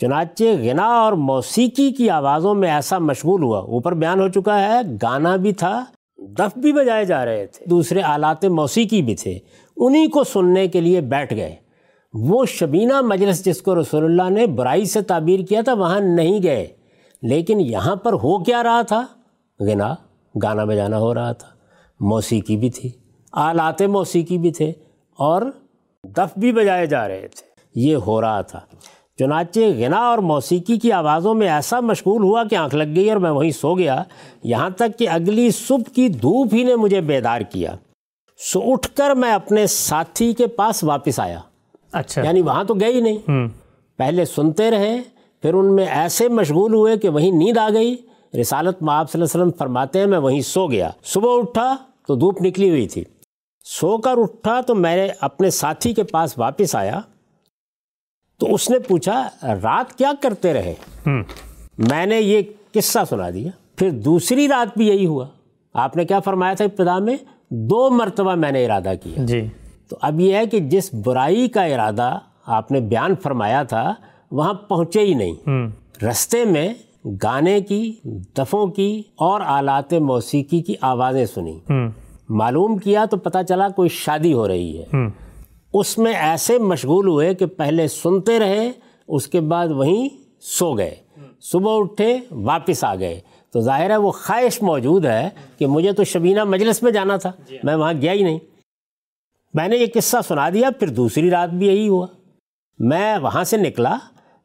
[0.00, 4.80] چنانچہ غنا اور موسیقی کی آوازوں میں ایسا مشغول ہوا۔ اوپر بیان ہو چکا ہے،
[5.02, 5.84] گانا بھی تھا،
[6.18, 9.38] دف بھی بجائے جا رہے تھے۔ دوسرے آلات موسیقی بھی تھے۔
[9.76, 11.56] انہی کو سننے کے لیے بیٹھ گئے۔
[12.12, 16.42] وہ شبینہ مجلس جس کو رسول اللہ نے برائی سے تعبیر کیا تھا، وہاں نہیں
[16.42, 16.66] گئے۔
[17.22, 19.06] لیکن یہاں پر ہو کیا رہا تھا؟
[19.60, 19.94] غنا،
[20.42, 21.48] گانا بجانا ہو رہا تھا۔
[22.00, 22.90] موسیقی بھی تھی۔
[23.32, 24.72] آلات موسیقی بھی تھے
[25.16, 25.42] اور
[26.04, 28.60] دف بھی بجائے جا رہے تھے۔ یہ ہو رہا تھا۔
[29.18, 33.16] چنانچہ غنا اور موسیقی کی آوازوں میں ایسا مشغول ہوا کہ آنکھ لگ گئی اور
[33.16, 34.02] میں وہیں سو گیا۔
[34.42, 37.74] یہاں تک کہ اگلی صبح کی دھوپ ہی نے مجھے بیدار کیا۔
[38.38, 41.40] سو اٹھ کر میں اپنے ساتھی کے پاس واپس آیا۔
[41.92, 43.48] اچھا۔ یعنی وہاں تو گئی نہیں۔
[43.96, 45.00] پہلے سنتے رہے
[45.42, 47.96] پھر ان میں ایسے مشغول ہوئے کہ وہیں نیند آ گئی۔
[48.40, 51.76] رسالت میں آپ صلی اللہ علیہ وسلم فرماتے ہیں میں وہیں سو گیا۔ صبح اٹھا
[52.06, 53.04] تو دھوپ نکلی ہوئی تھی۔
[53.64, 57.00] سو کر اٹھا تو میں نے اپنے ساتھی کے پاس واپس آیا۔
[58.40, 60.74] تو اس نے پوچھا رات کیا کرتے رہے؟
[61.78, 62.40] میں نے یہ
[62.74, 65.26] قصہ سنا دیا۔ پھر دوسری رات بھی یہی ہوا۔
[65.74, 67.16] آپ نے کیا فرمایا تھا ابتدا میں؟
[67.50, 69.46] دو مرتبہ میں نے ارادہ کیا۔ جی۔
[69.88, 73.94] تو اب یہ ہے کہ جس برائی کا ارادہ آپ نے بیان فرمایا تھا
[74.30, 75.34] وہاں پہنچے ہی نہیں۔
[76.04, 76.74] رستے میں
[77.22, 77.94] گانے کی
[78.38, 81.58] دفوں کی اور آلات موسیقی کی آوازیں سنی
[82.28, 84.84] معلوم کیا تو پتہ چلا کوئی شادی ہو رہی ہے۔
[85.72, 88.72] اس میں ایسے مشغول ہوئے کہ پہلے سنتے رہے
[89.08, 90.08] اس کے بعد وہیں
[90.40, 90.94] سو گئے۔
[91.40, 93.20] صبح اٹھے واپس آ گئے۔
[93.52, 95.28] تو ظاہر ہے وہ خواہش موجود ہے
[95.58, 98.38] کہ مجھے تو شبینہ مجلس میں جانا تھا۔ میں وہاں گیا ہی نہیں۔
[99.54, 102.06] میں نے یہ قصہ سنا دیا پھر دوسری رات بھی یہی ہوا۔
[102.78, 103.98] میں وہاں سے نکلا۔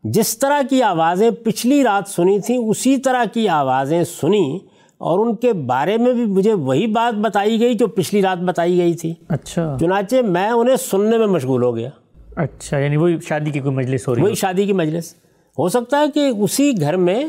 [0.03, 4.59] جس طرح کی آوازیں پچھلی رات سنی تھیں اسی طرح کی آوازیں سنی۔
[4.97, 8.77] اور ان کے بارے میں بھی مجھے وہی بات بتائی گئی جو پچھلی رات بتائی
[8.77, 11.89] گئی تھی۔ اچھا۔ چنانچہ میں انہیں سننے میں مشغول ہو گیا۔
[12.35, 15.13] اچھا یعنی وہی شادی کی کوئی مجلس ہو رہی وہی شادی کی مجلس۔
[15.59, 17.23] ہو سکتا ہے کہ اسی گھر میں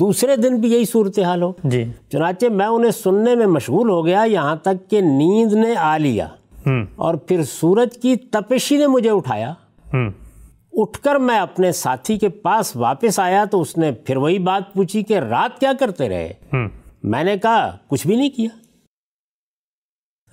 [0.00, 4.22] دوسرے دن بھی یہی صورتحال ہو۔ جی۔ چنانچہ میں انہیں سننے میں مشغول ہو گیا
[4.26, 6.28] یہاں تک کہ نیند نے آ لیا۔
[6.96, 9.54] اور پھر سورج کی تپشی نے مجھے اٹھایا۔
[10.72, 14.74] اٹھ کر میں اپنے ساتھی کے پاس واپس آیا تو اس نے پھر وہی بات
[14.74, 16.32] پوچھی کہ رات کیا کرتے رہے؟
[17.04, 18.48] میں نے کہا کچھ بھی نہیں کیا۔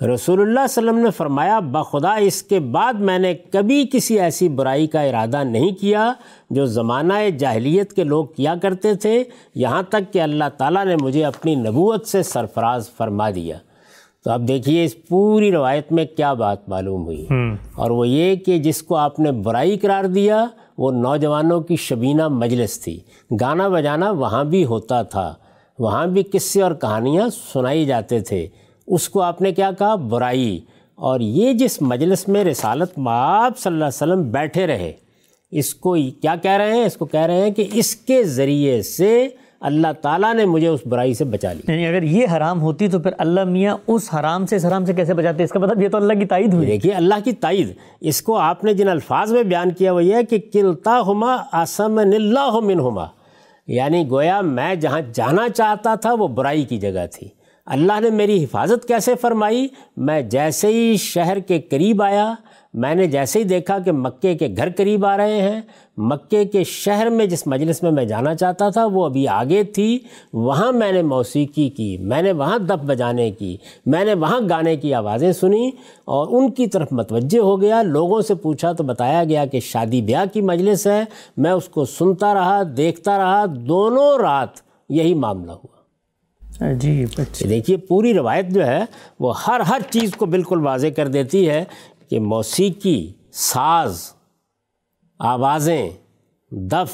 [0.06, 3.88] رسول اللہ صلی اللہ علیہ وسلم نے فرمایا بخدا اس کے بعد میں نے کبھی
[3.94, 6.14] کسی ایسی برائی کا ارادہ نہیں کیا
[6.50, 9.24] جو زمانہ جاہلیت کے لوگ کیا کرتے تھے۔
[9.56, 13.58] یہاں تک کہ اللہ تعالیٰ نے مجھے اپنی نبوت سے سرفراز فرما دیا۔
[14.26, 17.26] تو اب دیکھیے اس پوری روایت میں کیا بات معلوم ہوئی۔
[17.76, 20.46] اور وہ یہ کہ جس کو آپ نے برائی قرار دیا
[20.78, 23.00] وہ نوجوانوں کی شبینہ مجلس تھی۔
[23.42, 25.34] گانا بجانا وہاں بھی ہوتا تھا۔
[25.82, 28.48] وہاں بھی قصے اور کہانیاں سنائی جاتے تھے۔
[28.88, 30.60] اس کو آپ نے کیا کہا؟ برائی۔
[30.96, 34.92] اور یہ جس مجلس میں رسالت مآب صلی اللہ علیہ وسلم بیٹھے رہے
[35.52, 38.82] اس کو کیا کہہ رہے ہیں؟ اس کو کہہ رہے ہیں کہ اس کے ذریعے
[38.82, 39.28] سے
[39.60, 43.00] اللہ تعالیٰ نے مجھے اس برائی سے بچا لیا۔ یعنی اگر یہ حرام ہوتی تو
[43.00, 45.90] پھر اللہ میاں اس حرام سے اس حرام سے کیسے بچاتے؟ اس کا مطلب یہ
[45.90, 49.32] تو اللہ کی تائید ہوئی۔ دیکھیے اللہ کی تائید۔ اس کو آپ نے جن الفاظ
[49.32, 53.06] میں بیان کیا وہ یہ ہے کہ کلتا ہما آسم اللہ ہما
[53.68, 57.28] یعنی گویا میں جہاں جانا چاہتا تھا وہ برائی کی جگہ تھی۔
[57.66, 62.34] اللہ نے میری حفاظت کیسے فرمائی؟ میں جیسے ہی شہر کے قریب آیا
[62.74, 65.62] میں نے جیسے ہی دیکھا کہ مکے کے گھر قریب آ رہے ہیں
[65.98, 70.00] مکے کے شہر میں جس مجلس میں میں جانا چاہتا تھا وہ ابھی آگے تھی۔
[70.34, 74.76] وہاں میں نے موسیقی کی میں نے وہاں دف بجانے کی میں نے وہاں گانے
[74.76, 75.72] کی آوازیں سنی
[76.06, 80.02] اور ان کی طرف متوجہ ہو گیا۔ لوگوں سے پوچھا تو بتایا گیا کہ شادی
[80.02, 81.04] بیاہ کی مجلس ہے۔
[81.38, 84.50] میں اس کو سنتا رہا دیکھتا رہا دونوں رات
[84.90, 85.82] یہی معاملہ ہوا۔
[87.18, 88.86] اچھا دیکھیے پوری روایت جو ہے
[89.20, 91.64] وہ ہر ہر چیز کو بالکل واضح کر دیتی ہے۔
[92.12, 94.14] کہ موسیقی ساز
[95.20, 95.90] آوازیں
[96.52, 96.92] دف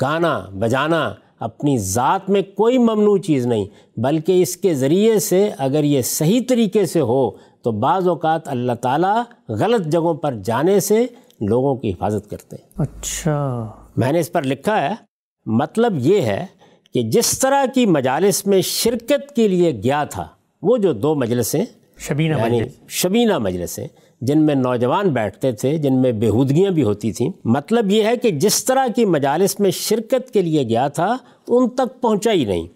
[0.00, 3.64] گانا بجانا اپنی ذات میں کوئی ممنوع چیز نہیں
[3.96, 7.30] بلکہ اس کے ذریعے سے اگر یہ صحیح طریقے سے ہو
[7.62, 11.06] تو بعض اوقات اللہ تعالیٰ غلط جگہوں پر جانے سے
[11.40, 14.94] لوگوں کی حفاظت کرتے ہیں۔ اچھا۔ میں نے اس پر لکھا ہے
[15.46, 16.46] مطلب یہ ہے
[16.94, 20.28] کہ جس طرح کی مجالس میں شرکت کے لیے گیا تھا
[20.62, 21.64] وہ جو دو مجلسیں
[21.98, 23.88] شبینہ یعنی شبینہ مجلسیں
[24.20, 28.30] جن میں نوجوان بیٹھتے تھے، جن میں بےحودگیاں بھی ہوتی تھیں۔ مطلب یہ ہے کہ
[28.30, 31.16] جس طرح کی مجالس میں شرکت کے لیے گیا تھا،
[31.48, 32.66] ان تک پہنچا ہی نہیں۔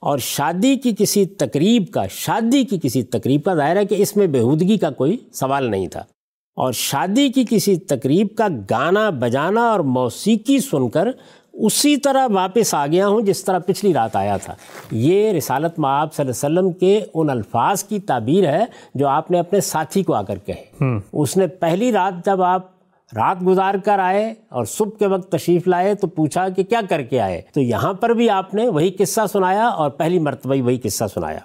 [0.00, 4.16] اور شادی کی کسی تقریب کا، شادی کی کسی تقریب کا ظاہر ہے کہ اس
[4.16, 6.02] میں بےحودگی کا کوئی سوال نہیں تھا۔
[6.56, 11.08] اور شادی کی کسی تقریب کا گانا بجانا اور موسیقی سن کر
[11.52, 14.54] اسی طرح واپس آ گیا ہوں جس طرح پچھلی رات آیا تھا۔
[14.90, 19.30] یہ رسالت معاب صلی اللہ علیہ وسلم کے ان الفاظ کی تعبیر ہے جو آپ
[19.30, 22.62] نے اپنے ساتھی کو آ کر کہے۔ اس نے پہلی رات جب آپ
[23.16, 27.02] رات گزار کر آئے اور صبح کے وقت تشریف لائے تو پوچھا کہ کیا کر
[27.02, 30.78] کے آئے؟ تو یہاں پر بھی آپ نے وہی قصہ سنایا اور پہلی مرتبہ وہی
[30.78, 31.38] قصہ سنایا۔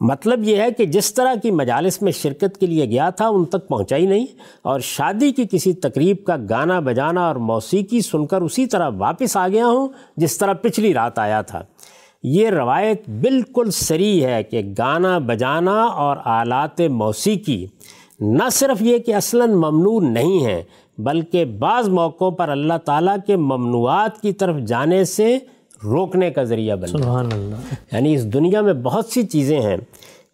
[0.00, 3.44] مطلب یہ ہے کہ جس طرح کی مجالس میں شرکت کے لیے گیا تھا، ان
[3.44, 4.26] تک پہنچا ہی نہیں
[4.62, 9.36] اور شادی کی کسی تقریب کا گانا بجانا اور موسیقی سن کر اسی طرح واپس
[9.36, 11.62] آ گیا ہوں جس طرح پچھلی رات آیا تھا۔
[12.24, 17.64] یہ روایت بالکل سری ہے کہ گانا بجانا اور آلات موسیقی
[18.20, 20.62] نہ صرف یہ کہ اصلاً ممنوع نہیں ہیں،
[20.98, 25.36] بلکہ بعض موقعوں پر اللہ تعالیٰ کے ممنوعات کی طرف جانے سے
[25.84, 27.56] روکنے کا ذریعہ بن سبحان اللہ۔
[27.92, 29.76] یعنی اس دنیا میں بہت سی چیزیں ہیں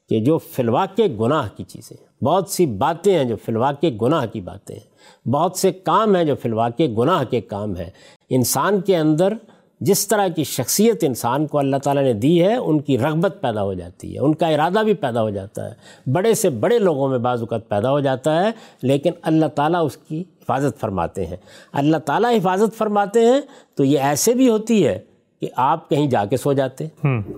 [0.08, 3.96] کہ جو فلوا کے گناہ کی چیزیں ہیں۔ بہت سی باتیں ہیں جو فلوا کے
[4.02, 4.92] گناہ کی باتیں ہیں۔
[5.28, 7.90] بہت سے کام ہیں جو فلوا کے گناہ کے کام ہیں۔
[8.30, 9.32] انسان کے اندر
[9.80, 13.62] جس طرح کی شخصیت انسان کو اللہ تعالیٰ نے دی ہے ان کی رغبت پیدا
[13.62, 15.74] ہو جاتی ہے ان کا ارادہ بھی پیدا ہو جاتا ہے۔
[16.12, 18.50] بڑے سے بڑے لوگوں میں بعض اوقات پیدا ہو جاتا ہے
[18.82, 21.36] لیکن اللہ تعالیٰ اس کی حفاظت فرماتے ہیں۔
[21.72, 23.40] اللہ تعالیٰ حفاظت فرماتے ہیں
[23.74, 24.98] تو یہ ایسے بھی ہوتی ہے
[25.42, 26.84] کہ آپ کہیں جا کے سو جاتے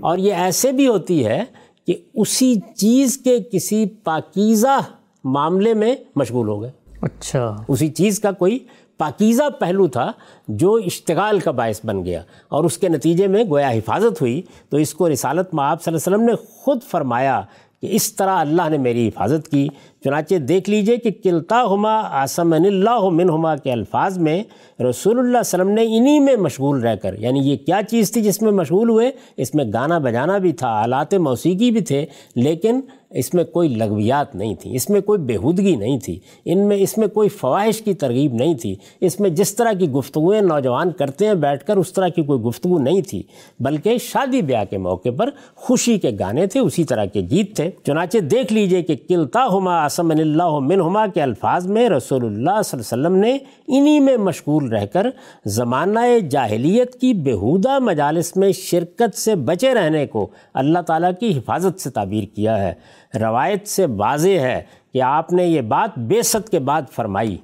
[0.01, 1.45] اور یہ ایسے بھی ہوتی ہے
[1.87, 4.81] کہ اسی چیز کے کسی پاکیزہ
[5.25, 6.71] معاملے میں مشغول ہو گئے۔
[7.03, 8.59] اچھا۔ اسی چیز کا کوئی
[8.99, 10.13] پاکیزہ پہلو تھا
[10.49, 14.77] جو اشتغال کا باعث بن گیا۔ اور اس کے نتیجے میں گویا حفاظت ہوئی۔ تو
[14.77, 17.43] اس کو رسالت میں آپ صلی اللہ علیہ وسلم نے خود فرمایا
[17.85, 19.66] کہ اس طرح اللہ نے میری حفاظت کی،
[20.05, 24.43] چنانچہ دیکھ لیجیے کہ کلتا ہما آسمن اللہ منہما کے الفاظ میں
[24.89, 28.22] رسول اللہ علیہ وسلم نے انہی میں مشغول رہ کر یعنی یہ کیا چیز تھی
[28.22, 32.05] جس میں مشغول ہوئے؟ اس میں گانا بجانا بھی تھا، آلات موسیقی بھی تھے،
[32.37, 32.80] لیکن
[33.11, 36.99] اس میں کوئی لغویات نہیں تھیں اس میں کوئی بےحودگی نہیں تھی، ان میں، اس
[36.99, 41.27] میں کوئی فواہش کی ترغیب نہیں تھی۔ اس میں جس طرح کی گفتگویں نوجوان کرتے
[41.27, 43.23] ہیں بیٹھ کر، اس طرح کی کوئی گفتگو نہیں تھی۔
[43.61, 47.71] بلکہ شادی بیاہ کے موقع پر خوشی کے گانے تھے، اسی طرح کے گیت تھے۔
[47.87, 52.63] چنانچہ دیکھ لیجیے کہ کلتا ہما آسم اللہ من ہما کے الفاظ میں رسول اللہ
[52.65, 53.39] صلی اللہ علیہ وسلم نے
[53.69, 55.07] انہی میں مشغول رہ کر
[55.47, 61.81] زمانہ جاہلیت کی بےحودہ مجالس میں شرکت سے بچے رہنے کو اللہ تعالیٰ کی حفاظت
[61.81, 62.75] سے تعبیر کیا ہے۔
[63.21, 64.62] روایت سے واضح ہے
[64.93, 67.37] کہ آپ نے یہ بات بے ست کے بعد فرمائی۔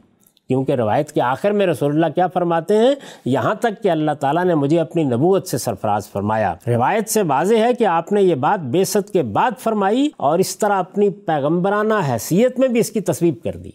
[0.49, 2.95] کیونکہ روایت کے آخر میں رسول اللہ کیا فرماتے ہیں؟
[3.25, 7.55] یہاں تک کہ اللہ تعالیٰ نے مجھے اپنی نبوت سے سرفراز فرمایا۔ روایت سے واضح
[7.55, 11.11] ہے کہ آپ نے یہ بات بے ست کے بعد فرمائی اور اس طرح اپنی
[11.11, 13.71] پیغمبرانہ حیثیت میں بھی اس کی تصویب کر دی۔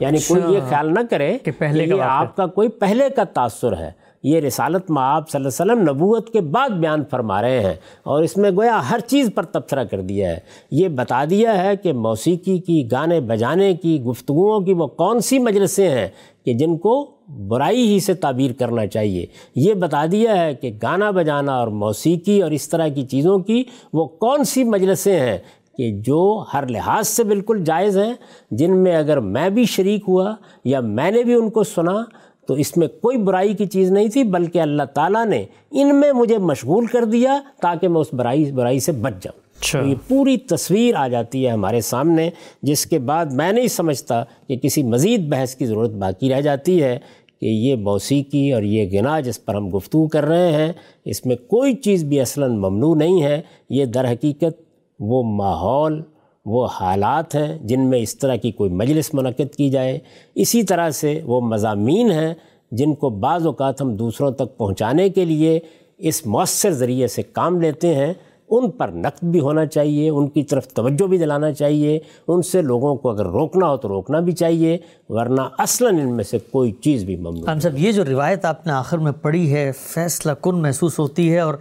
[0.00, 3.76] یعنی کوئی یہ اچھا۔ خیال نہ کرے کہ پہلے آپ کا کوئی پہلے کا تاثر
[3.76, 7.60] ہے۔ یہ رسالت میں آپ صلی اللہ علیہ وسلم نبوت کے بعد بیان فرما رہے
[7.60, 10.38] ہیں اور اس میں گویا ہر چیز پر تبصرہ کر دیا ہے۔
[10.70, 15.38] یہ بتا دیا ہے کہ موسیقی کی، گانے بجانے کی، گفتگوؤں کی وہ کون سی
[15.38, 16.08] مجلسیں ہیں
[16.44, 21.10] کہ جن کو برائی ہی سے تعبیر کرنا چاہیے۔ یہ بتا دیا ہے کہ گانا
[21.10, 25.38] بجانا اور موسیقی اور اس طرح کی چیزوں کی وہ کون سی مجلسیں ہیں
[25.76, 28.14] کہ جو ہر لحاظ سے بالکل جائز ہیں،
[28.50, 32.04] جن میں اگر میں بھی شریک ہوا یا میں نے بھی ان کو سنا
[32.48, 36.12] تو اس میں کوئی برائی کی چیز نہیں تھی بلکہ اللہ تعالیٰ نے ان میں
[36.12, 40.36] مجھے مشغول کر دیا تاکہ میں اس برائی برائی سے بچ جاؤں۔ اچھا۔ یہ پوری
[40.36, 42.30] تصویر آ جاتی ہے ہمارے سامنے
[42.62, 46.82] جس کے بعد میں نہیں سمجھتا کہ کسی مزید بحث کی ضرورت باقی رہ جاتی
[46.82, 46.98] ہے
[47.40, 50.72] کہ یہ موسیقی اور یہ گنا جس پر ہم گفتگو کر رہے ہیں
[51.04, 53.40] اس میں کوئی چیز بھی اصلاً ممنوع نہیں ہے۔
[53.70, 54.62] یہ در حقیقت
[55.00, 56.02] وہ ماحول
[56.48, 59.98] وہ حالات ہیں جن میں اس طرح کی کوئی مجلس منعقد کی جائے۔
[60.34, 62.34] اسی طرح سے وہ مضامین ہیں
[62.72, 65.58] جن کو بعض اوقات ہم دوسروں تک پہنچانے کے لیے
[65.98, 68.12] اس مؤثر ذریعے سے کام لیتے ہیں۔
[68.50, 72.62] ان پر نقد بھی ہونا چاہیے، ان کی طرف توجہ بھی دلانا چاہیے، ان سے
[72.62, 74.78] لوگوں کو اگر روکنا ہو تو روکنا بھی چاہیے،
[75.08, 78.66] ورنہ اصلاً ان میں سے کوئی چیز بھی ممنوع ہم صاحب یہ جو روایت آپ
[78.66, 81.54] نے آخر میں پڑھی ہے، فیصلہ کن محسوس ہوتی ہے اور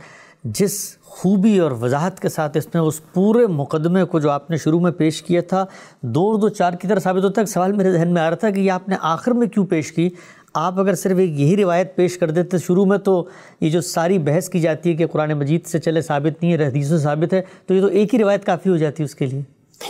[0.44, 4.58] جس خوبی اور وضاحت کے ساتھ اس میں اس پورے مقدمے کو جو آپ نے
[4.58, 5.66] شروع میں پیش کیا تھا
[6.02, 8.50] دو دو چار کی طرح ثابت ہوتا ہے سوال میرے ذہن میں آ رہا تھا
[8.50, 10.10] کہ یہ آپ نے آخر میں کیوں پیش کی؟
[10.54, 13.28] آپ اگر صرف ایک یہی روایت پیش کر دیتے شروع میں تو
[13.62, 16.68] یہ جو ساری بحث کی جاتی ہے کہ قرآن مجید سے چلے ثابت نہیں ہے
[16.68, 19.16] حدیث سے ثابت ہے، تو یہ تو ایک ہی روایت کافی ہو جاتی ہے اس
[19.16, 19.42] کے لیے۔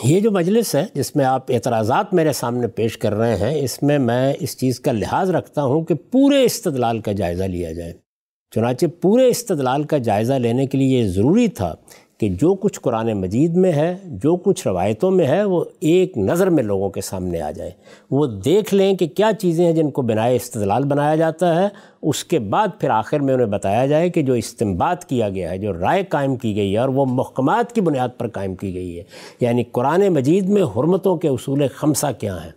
[0.03, 3.83] یہ جو مجلس ہے، جس میں آپ اعتراضات میرے سامنے پیش کر رہے ہیں، اس
[3.83, 8.06] میں میں اس چیز کا لحاظ رکھتا ہوں کہ پورے استدلال کا جائزہ لیا جائے۔
[8.55, 11.75] چنانچہ پورے استدلال کا جائزہ لینے کے لیے یہ ضروری تھا
[12.17, 16.49] کہ جو کچھ قرآن مجید میں ہے، جو کچھ روایتوں میں ہے، وہ ایک نظر
[16.49, 17.71] میں لوگوں کے سامنے آ جائے۔
[18.11, 21.67] وہ دیکھ لیں کہ کیا چیزیں ہیں جن کو بنائے استدلال بنایا جاتا ہے۔
[22.01, 25.57] اس کے بعد پھر آخر میں انہیں بتایا جائے کہ جو استمباد کیا گیا ہے،
[25.57, 28.97] جو رائے قائم کی گئی ہے اور وہ محکمات کی بنیاد پر قائم کی گئی
[28.97, 29.03] ہے۔
[29.39, 32.51] یعنی قرآن مجید میں حرمتوں کے اصول خمسہ کیا ہیں؟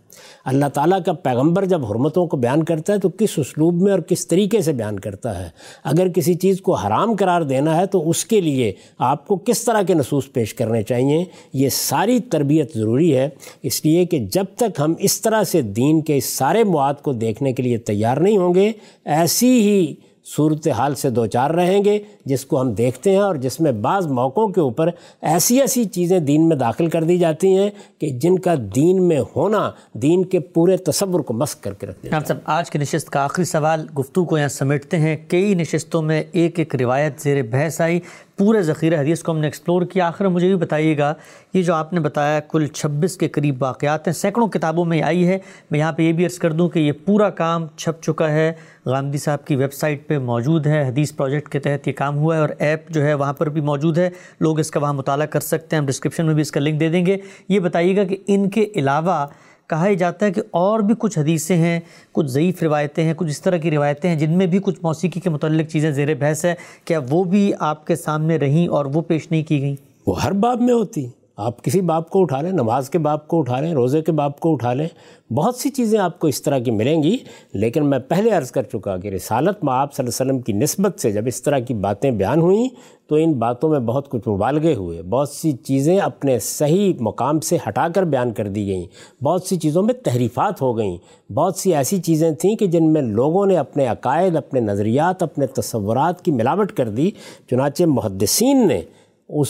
[0.50, 4.00] اللہ تعالیٰ کا پیغمبر جب حرمتوں کو بیان کرتا ہے تو کس اسلوب میں اور
[4.00, 5.48] کس طریقے سے بیان کرتا ہے؟
[5.84, 9.64] اگر کسی چیز کو حرام قرار دینا ہے تو اس کے لیے آپ کو کس
[9.64, 13.28] طرح کے نصوص پیش کرنے چاہیے؟ یہ ساری تربیت ضروری ہے،
[13.62, 17.12] اس لیے کہ جب تک ہم اس طرح سے دین کے اس سارے مواد کو
[17.12, 18.72] دیکھنے کے لیے تیار نہیں ہوں گے،
[19.04, 19.94] ایسی ہی
[20.36, 24.06] صورتحال سے دو چار رہیں گے، جس کو ہم دیکھتے ہیں اور جس میں بعض
[24.06, 24.90] موقعوں کے اوپر
[25.22, 29.20] ایسی ایسی چیزیں دین میں داخل کر دی جاتی ہیں کہ جن کا دین میں
[29.36, 33.10] ہونا، دین کے پورے تصور کو مسک کر کے رکھ دیتا صاحب، آج کی نشست
[33.10, 37.42] کا آخری سوال گفتگو کو یہاں سمیٹتے ہیں۔ کئی نشستوں میں ایک ایک روایت زیر
[37.42, 38.00] بحث آئی۔
[38.40, 41.14] پورے ذخیرہ حدیث کو ہم نے ایکسپلور کیا۔ آخر مجھے بھی بتائیے گا
[41.54, 45.28] یہ جو آپ نے بتایا کل چھبیس کے قریب واقعات ہیں، سینکڑوں کتابوں میں آئی
[45.28, 45.38] ہے۔
[45.70, 48.52] میں یہاں پہ یہ بھی عرض کر دوں کہ یہ پورا کام چھپ چکا ہے۔
[48.86, 52.36] غامدی صاحب کی ویب سائٹ پہ موجود ہے۔ حدیث پروجیکٹ کے تحت یہ کام ہوا
[52.36, 54.10] ہے اور ایپ جو ہے وہاں پر بھی موجود ہے۔
[54.40, 56.80] لوگ اس کا وہاں مطالعہ کر سکتے ہیں۔ ہم ڈسکرپشن میں بھی اس کا لنک
[56.80, 57.16] دے دیں گے۔
[57.48, 59.26] یہ بتائیے گا کہ ان کے علاوہ
[59.70, 61.78] کہا ہی جاتا ہے کہ اور بھی کچھ حدیثیں ہیں،
[62.12, 65.20] کچھ ضعیف روایتیں ہیں، کچھ اس طرح کی روایتیں ہیں، جن میں بھی کچھ موسیقی
[65.20, 66.54] کے متعلق چیزیں زیر بحث ہے،
[66.84, 70.32] کیا وہ بھی آپ کے سامنے رہیں اور وہ پیش نہیں کی گئیں؟ وہ ہر
[70.32, 71.06] باب میں ہوتی
[71.40, 74.40] آپ کسی باپ کو اٹھا لیں، نماز کے باپ کو اٹھا لیں، روزے کے باپ
[74.40, 74.88] کو اٹھا لیں،
[75.32, 77.16] بہت سی چیزیں آپ کو اس طرح کی ملیں گی۔
[77.52, 80.52] لیکن میں پہلے عرض کر چکا کہ رسالت میں آپ صلی اللہ علیہ وسلم کی
[80.52, 82.68] نسبت سے جب اس طرح کی باتیں بیان ہوئیں،
[83.08, 87.56] تو ان باتوں میں بہت کچھ مبالغے ہوئے۔ بہت سی چیزیں اپنے صحیح مقام سے
[87.68, 91.74] ہٹا کر بیان کر دی گئیں۔ بہت سی چیزوں میں تحریفات ہو گئیں۔ بہت سی
[91.74, 96.32] ایسی چیزیں تھیں کہ جن میں لوگوں نے اپنے عقائد، اپنے نظریات، اپنے تصورات کی
[96.32, 97.10] ملاوٹ کر دی۔
[97.50, 98.80] چنانچہ محدثین نے
[99.28, 99.48] اس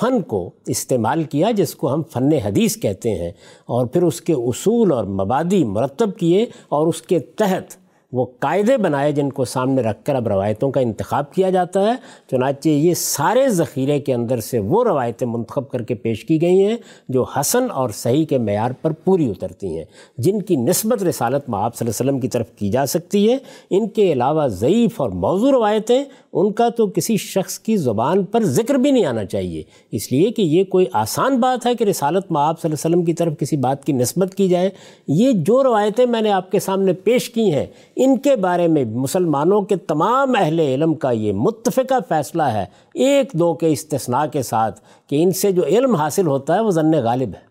[0.00, 3.30] فن کو استعمال کیا جس کو ہم فن حدیث کہتے ہیں
[3.66, 7.76] اور پھر اس کے اصول اور مبادی مرتب کیے اور اس کے تحت
[8.12, 11.94] وہ قاعدے بنائے جن کو سامنے رکھ کر اب روایتوں کا انتخاب کیا جاتا ہے۔
[12.30, 16.64] چنانچہ یہ سارے ذخیرے کے اندر سے وہ روایتیں منتخب کر کے پیش کی گئی
[16.64, 16.76] ہیں
[17.08, 19.84] جو حسن اور صحیح کے معیار پر پوری اترتی ہیں۔
[20.18, 23.38] جن کی نسبت رسالت معاب صلی اللہ علیہ وسلم کی طرف کی جا سکتی ہے۔
[23.70, 28.44] ان کے علاوہ ضعیف اور موضوع روایتیں، ان کا تو کسی شخص کی زبان پر
[28.44, 32.32] ذکر بھی نہیں آنا چاہیے۔ اس لیے کہ یہ کوئی آسان بات ہے کہ رسالت
[32.32, 34.70] معاب صلی اللہ علیہ وسلم کی طرف کسی بات کی نسبت کی جائے۔
[35.08, 37.66] یہ جو روایتیں میں نے آپ کے سامنے پیش کی ہیں
[38.02, 43.32] ان کے بارے میں مسلمانوں کے تمام اہل علم کا یہ متفقہ فیصلہ ہے ایک
[43.32, 46.92] دو کے استثناء کے ساتھ کہ ان سے جو علم حاصل ہوتا ہے وہ ضن
[46.92, 47.50] غالب ہے۔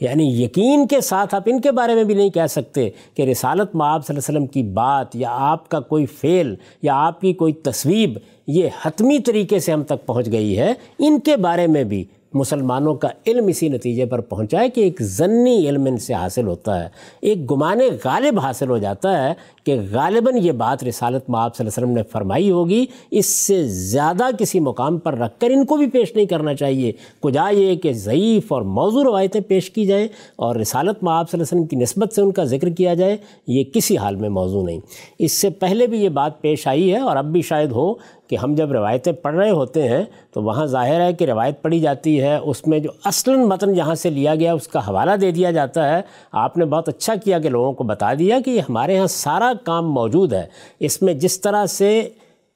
[0.00, 3.74] یعنی یقین کے ساتھ آپ ان کے بارے میں بھی نہیں کہہ سکتے کہ رسالت
[3.74, 7.32] معاب صلی اللہ علیہ وسلم کی بات یا آپ کا کوئی فعل یا آپ کی
[7.32, 11.84] کوئی تصویب یہ حتمی طریقے سے ہم تک پہنچ گئی ہے۔ ان کے بارے میں
[11.84, 12.04] بھی
[12.34, 16.46] مسلمانوں کا علم اسی نتیجے پر پہنچا ہے کہ ایک ضنی علم ان سے حاصل
[16.46, 16.88] ہوتا ہے۔
[17.20, 21.78] ایک گمان غالب حاصل ہو جاتا ہے کہ غالباً یہ بات رسالت معاب صلی اللہ
[21.78, 25.76] علیہ وسلم نے فرمائی ہوگی، اس سے زیادہ کسی مقام پر رکھ کر ان کو
[25.76, 30.08] بھی پیش نہیں کرنا چاہیے۔ کجا یہ کہ ضعیف اور موضوع روایتیں پیش کی جائیں
[30.36, 33.16] اور رسالت معاب صلی اللہ علیہ وسلم کی نسبت سے ان کا ذکر کیا جائے،
[33.46, 34.80] یہ کسی حال میں موضوع نہیں۔
[35.18, 37.94] اس سے پہلے بھی یہ بات پیش آئی ہے اور اب بھی شاید ہو
[38.28, 41.80] کہ ہم جب روایتیں پڑھ رہے ہوتے ہیں تو وہاں ظاہر ہے کہ روایت پڑھی
[41.80, 45.30] جاتی ہے، اس میں جو اصلاً متن جہاں سے لیا گیا، اس کا حوالہ دے
[45.30, 46.02] دیا جاتا ہے۔
[46.32, 49.92] آپ نے بہت اچھا کیا کہ لوگوں کو بتا دیا کہ ہمارے ہاں سارا کام
[49.92, 50.46] موجود ہے۔
[50.80, 52.08] اس میں جس طرح سے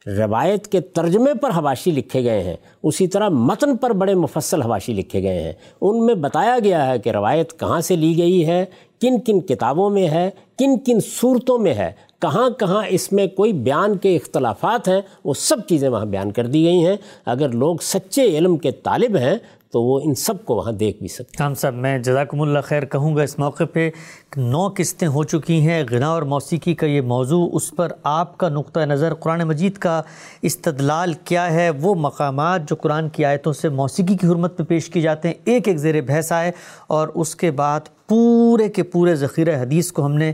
[0.06, 4.92] روایت کے ترجمے پر حواشی لکھے گئے ہیں، اسی طرح متن پر بڑے مفصل حواشی
[4.92, 8.64] لکھے گئے ہیں۔ ان میں بتایا گیا ہے کہ روایت کہاں سے لی گئی ہے
[9.00, 13.52] کن کن کتابوں میں ہے، کن کن صورتوں میں ہے، کہاں کہاں اس میں کوئی
[13.52, 16.96] بیان کے اختلافات ہیں، وہ سب چیزیں وہاں بیان کر دی گئی ہیں۔
[17.26, 19.38] اگر لوگ سچے علم کے طالب ہیں
[19.70, 22.84] تو وہ ان سب کو وہاں دیکھ بھی سکتے ہیں۔ صاحب، میں جزاکم اللہ خیر
[22.84, 23.90] کہوں گا اس موقع پہ
[24.36, 28.48] نو قسطیں ہو چکی ہیں، غنا اور موسیقی کا یہ موضوع، اس پر آپ کا
[28.48, 30.02] نقطہ نظر قرآن مجید کا
[30.42, 34.90] استدلال کیا ہے؟ وہ مقامات جو قرآن کی آیتوں سے موسیقی کی حرمت پہ پیش
[34.90, 36.52] کی جاتے ہیں، ایک ایک زیر بحث آئے
[36.86, 40.32] اور اس کے بعد پورے کے پورے ذخیرہ حدیث کو ہم نے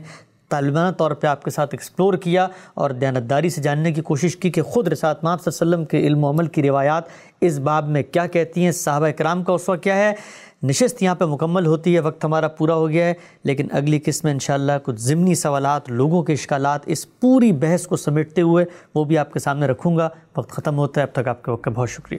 [0.48, 4.50] طالبانہ طور پہ آپ کے ساتھ ایکسپلور کیا اور دیانتداری سے جاننے کی کوشش کی
[4.50, 7.04] کہ خود رسالت ماب صلی اللہ علیہ وسلم کے علم و عمل کی روایات
[7.40, 10.12] اس باب میں کیا کہتی ہیں، صحابہ کرام کا اس وقت کیا ہے؟
[10.62, 13.14] نشست یہاں پہ مکمل ہوتی ہے، وقت ہمارا پورا ہو گیا ہے،
[13.44, 17.96] لیکن اگلی قسم میں انشاءاللہ کچھ ضمنی سوالات، لوگوں کے اشکالات اس پوری بحث کو
[17.96, 18.64] سمیٹتے ہوئے
[18.94, 21.50] وہ بھی آپ کے سامنے رکھوں گا۔ وقت ختم ہوتا ہے، اب تک آپ کے
[21.50, 22.18] وقت کا بہت شکریہ۔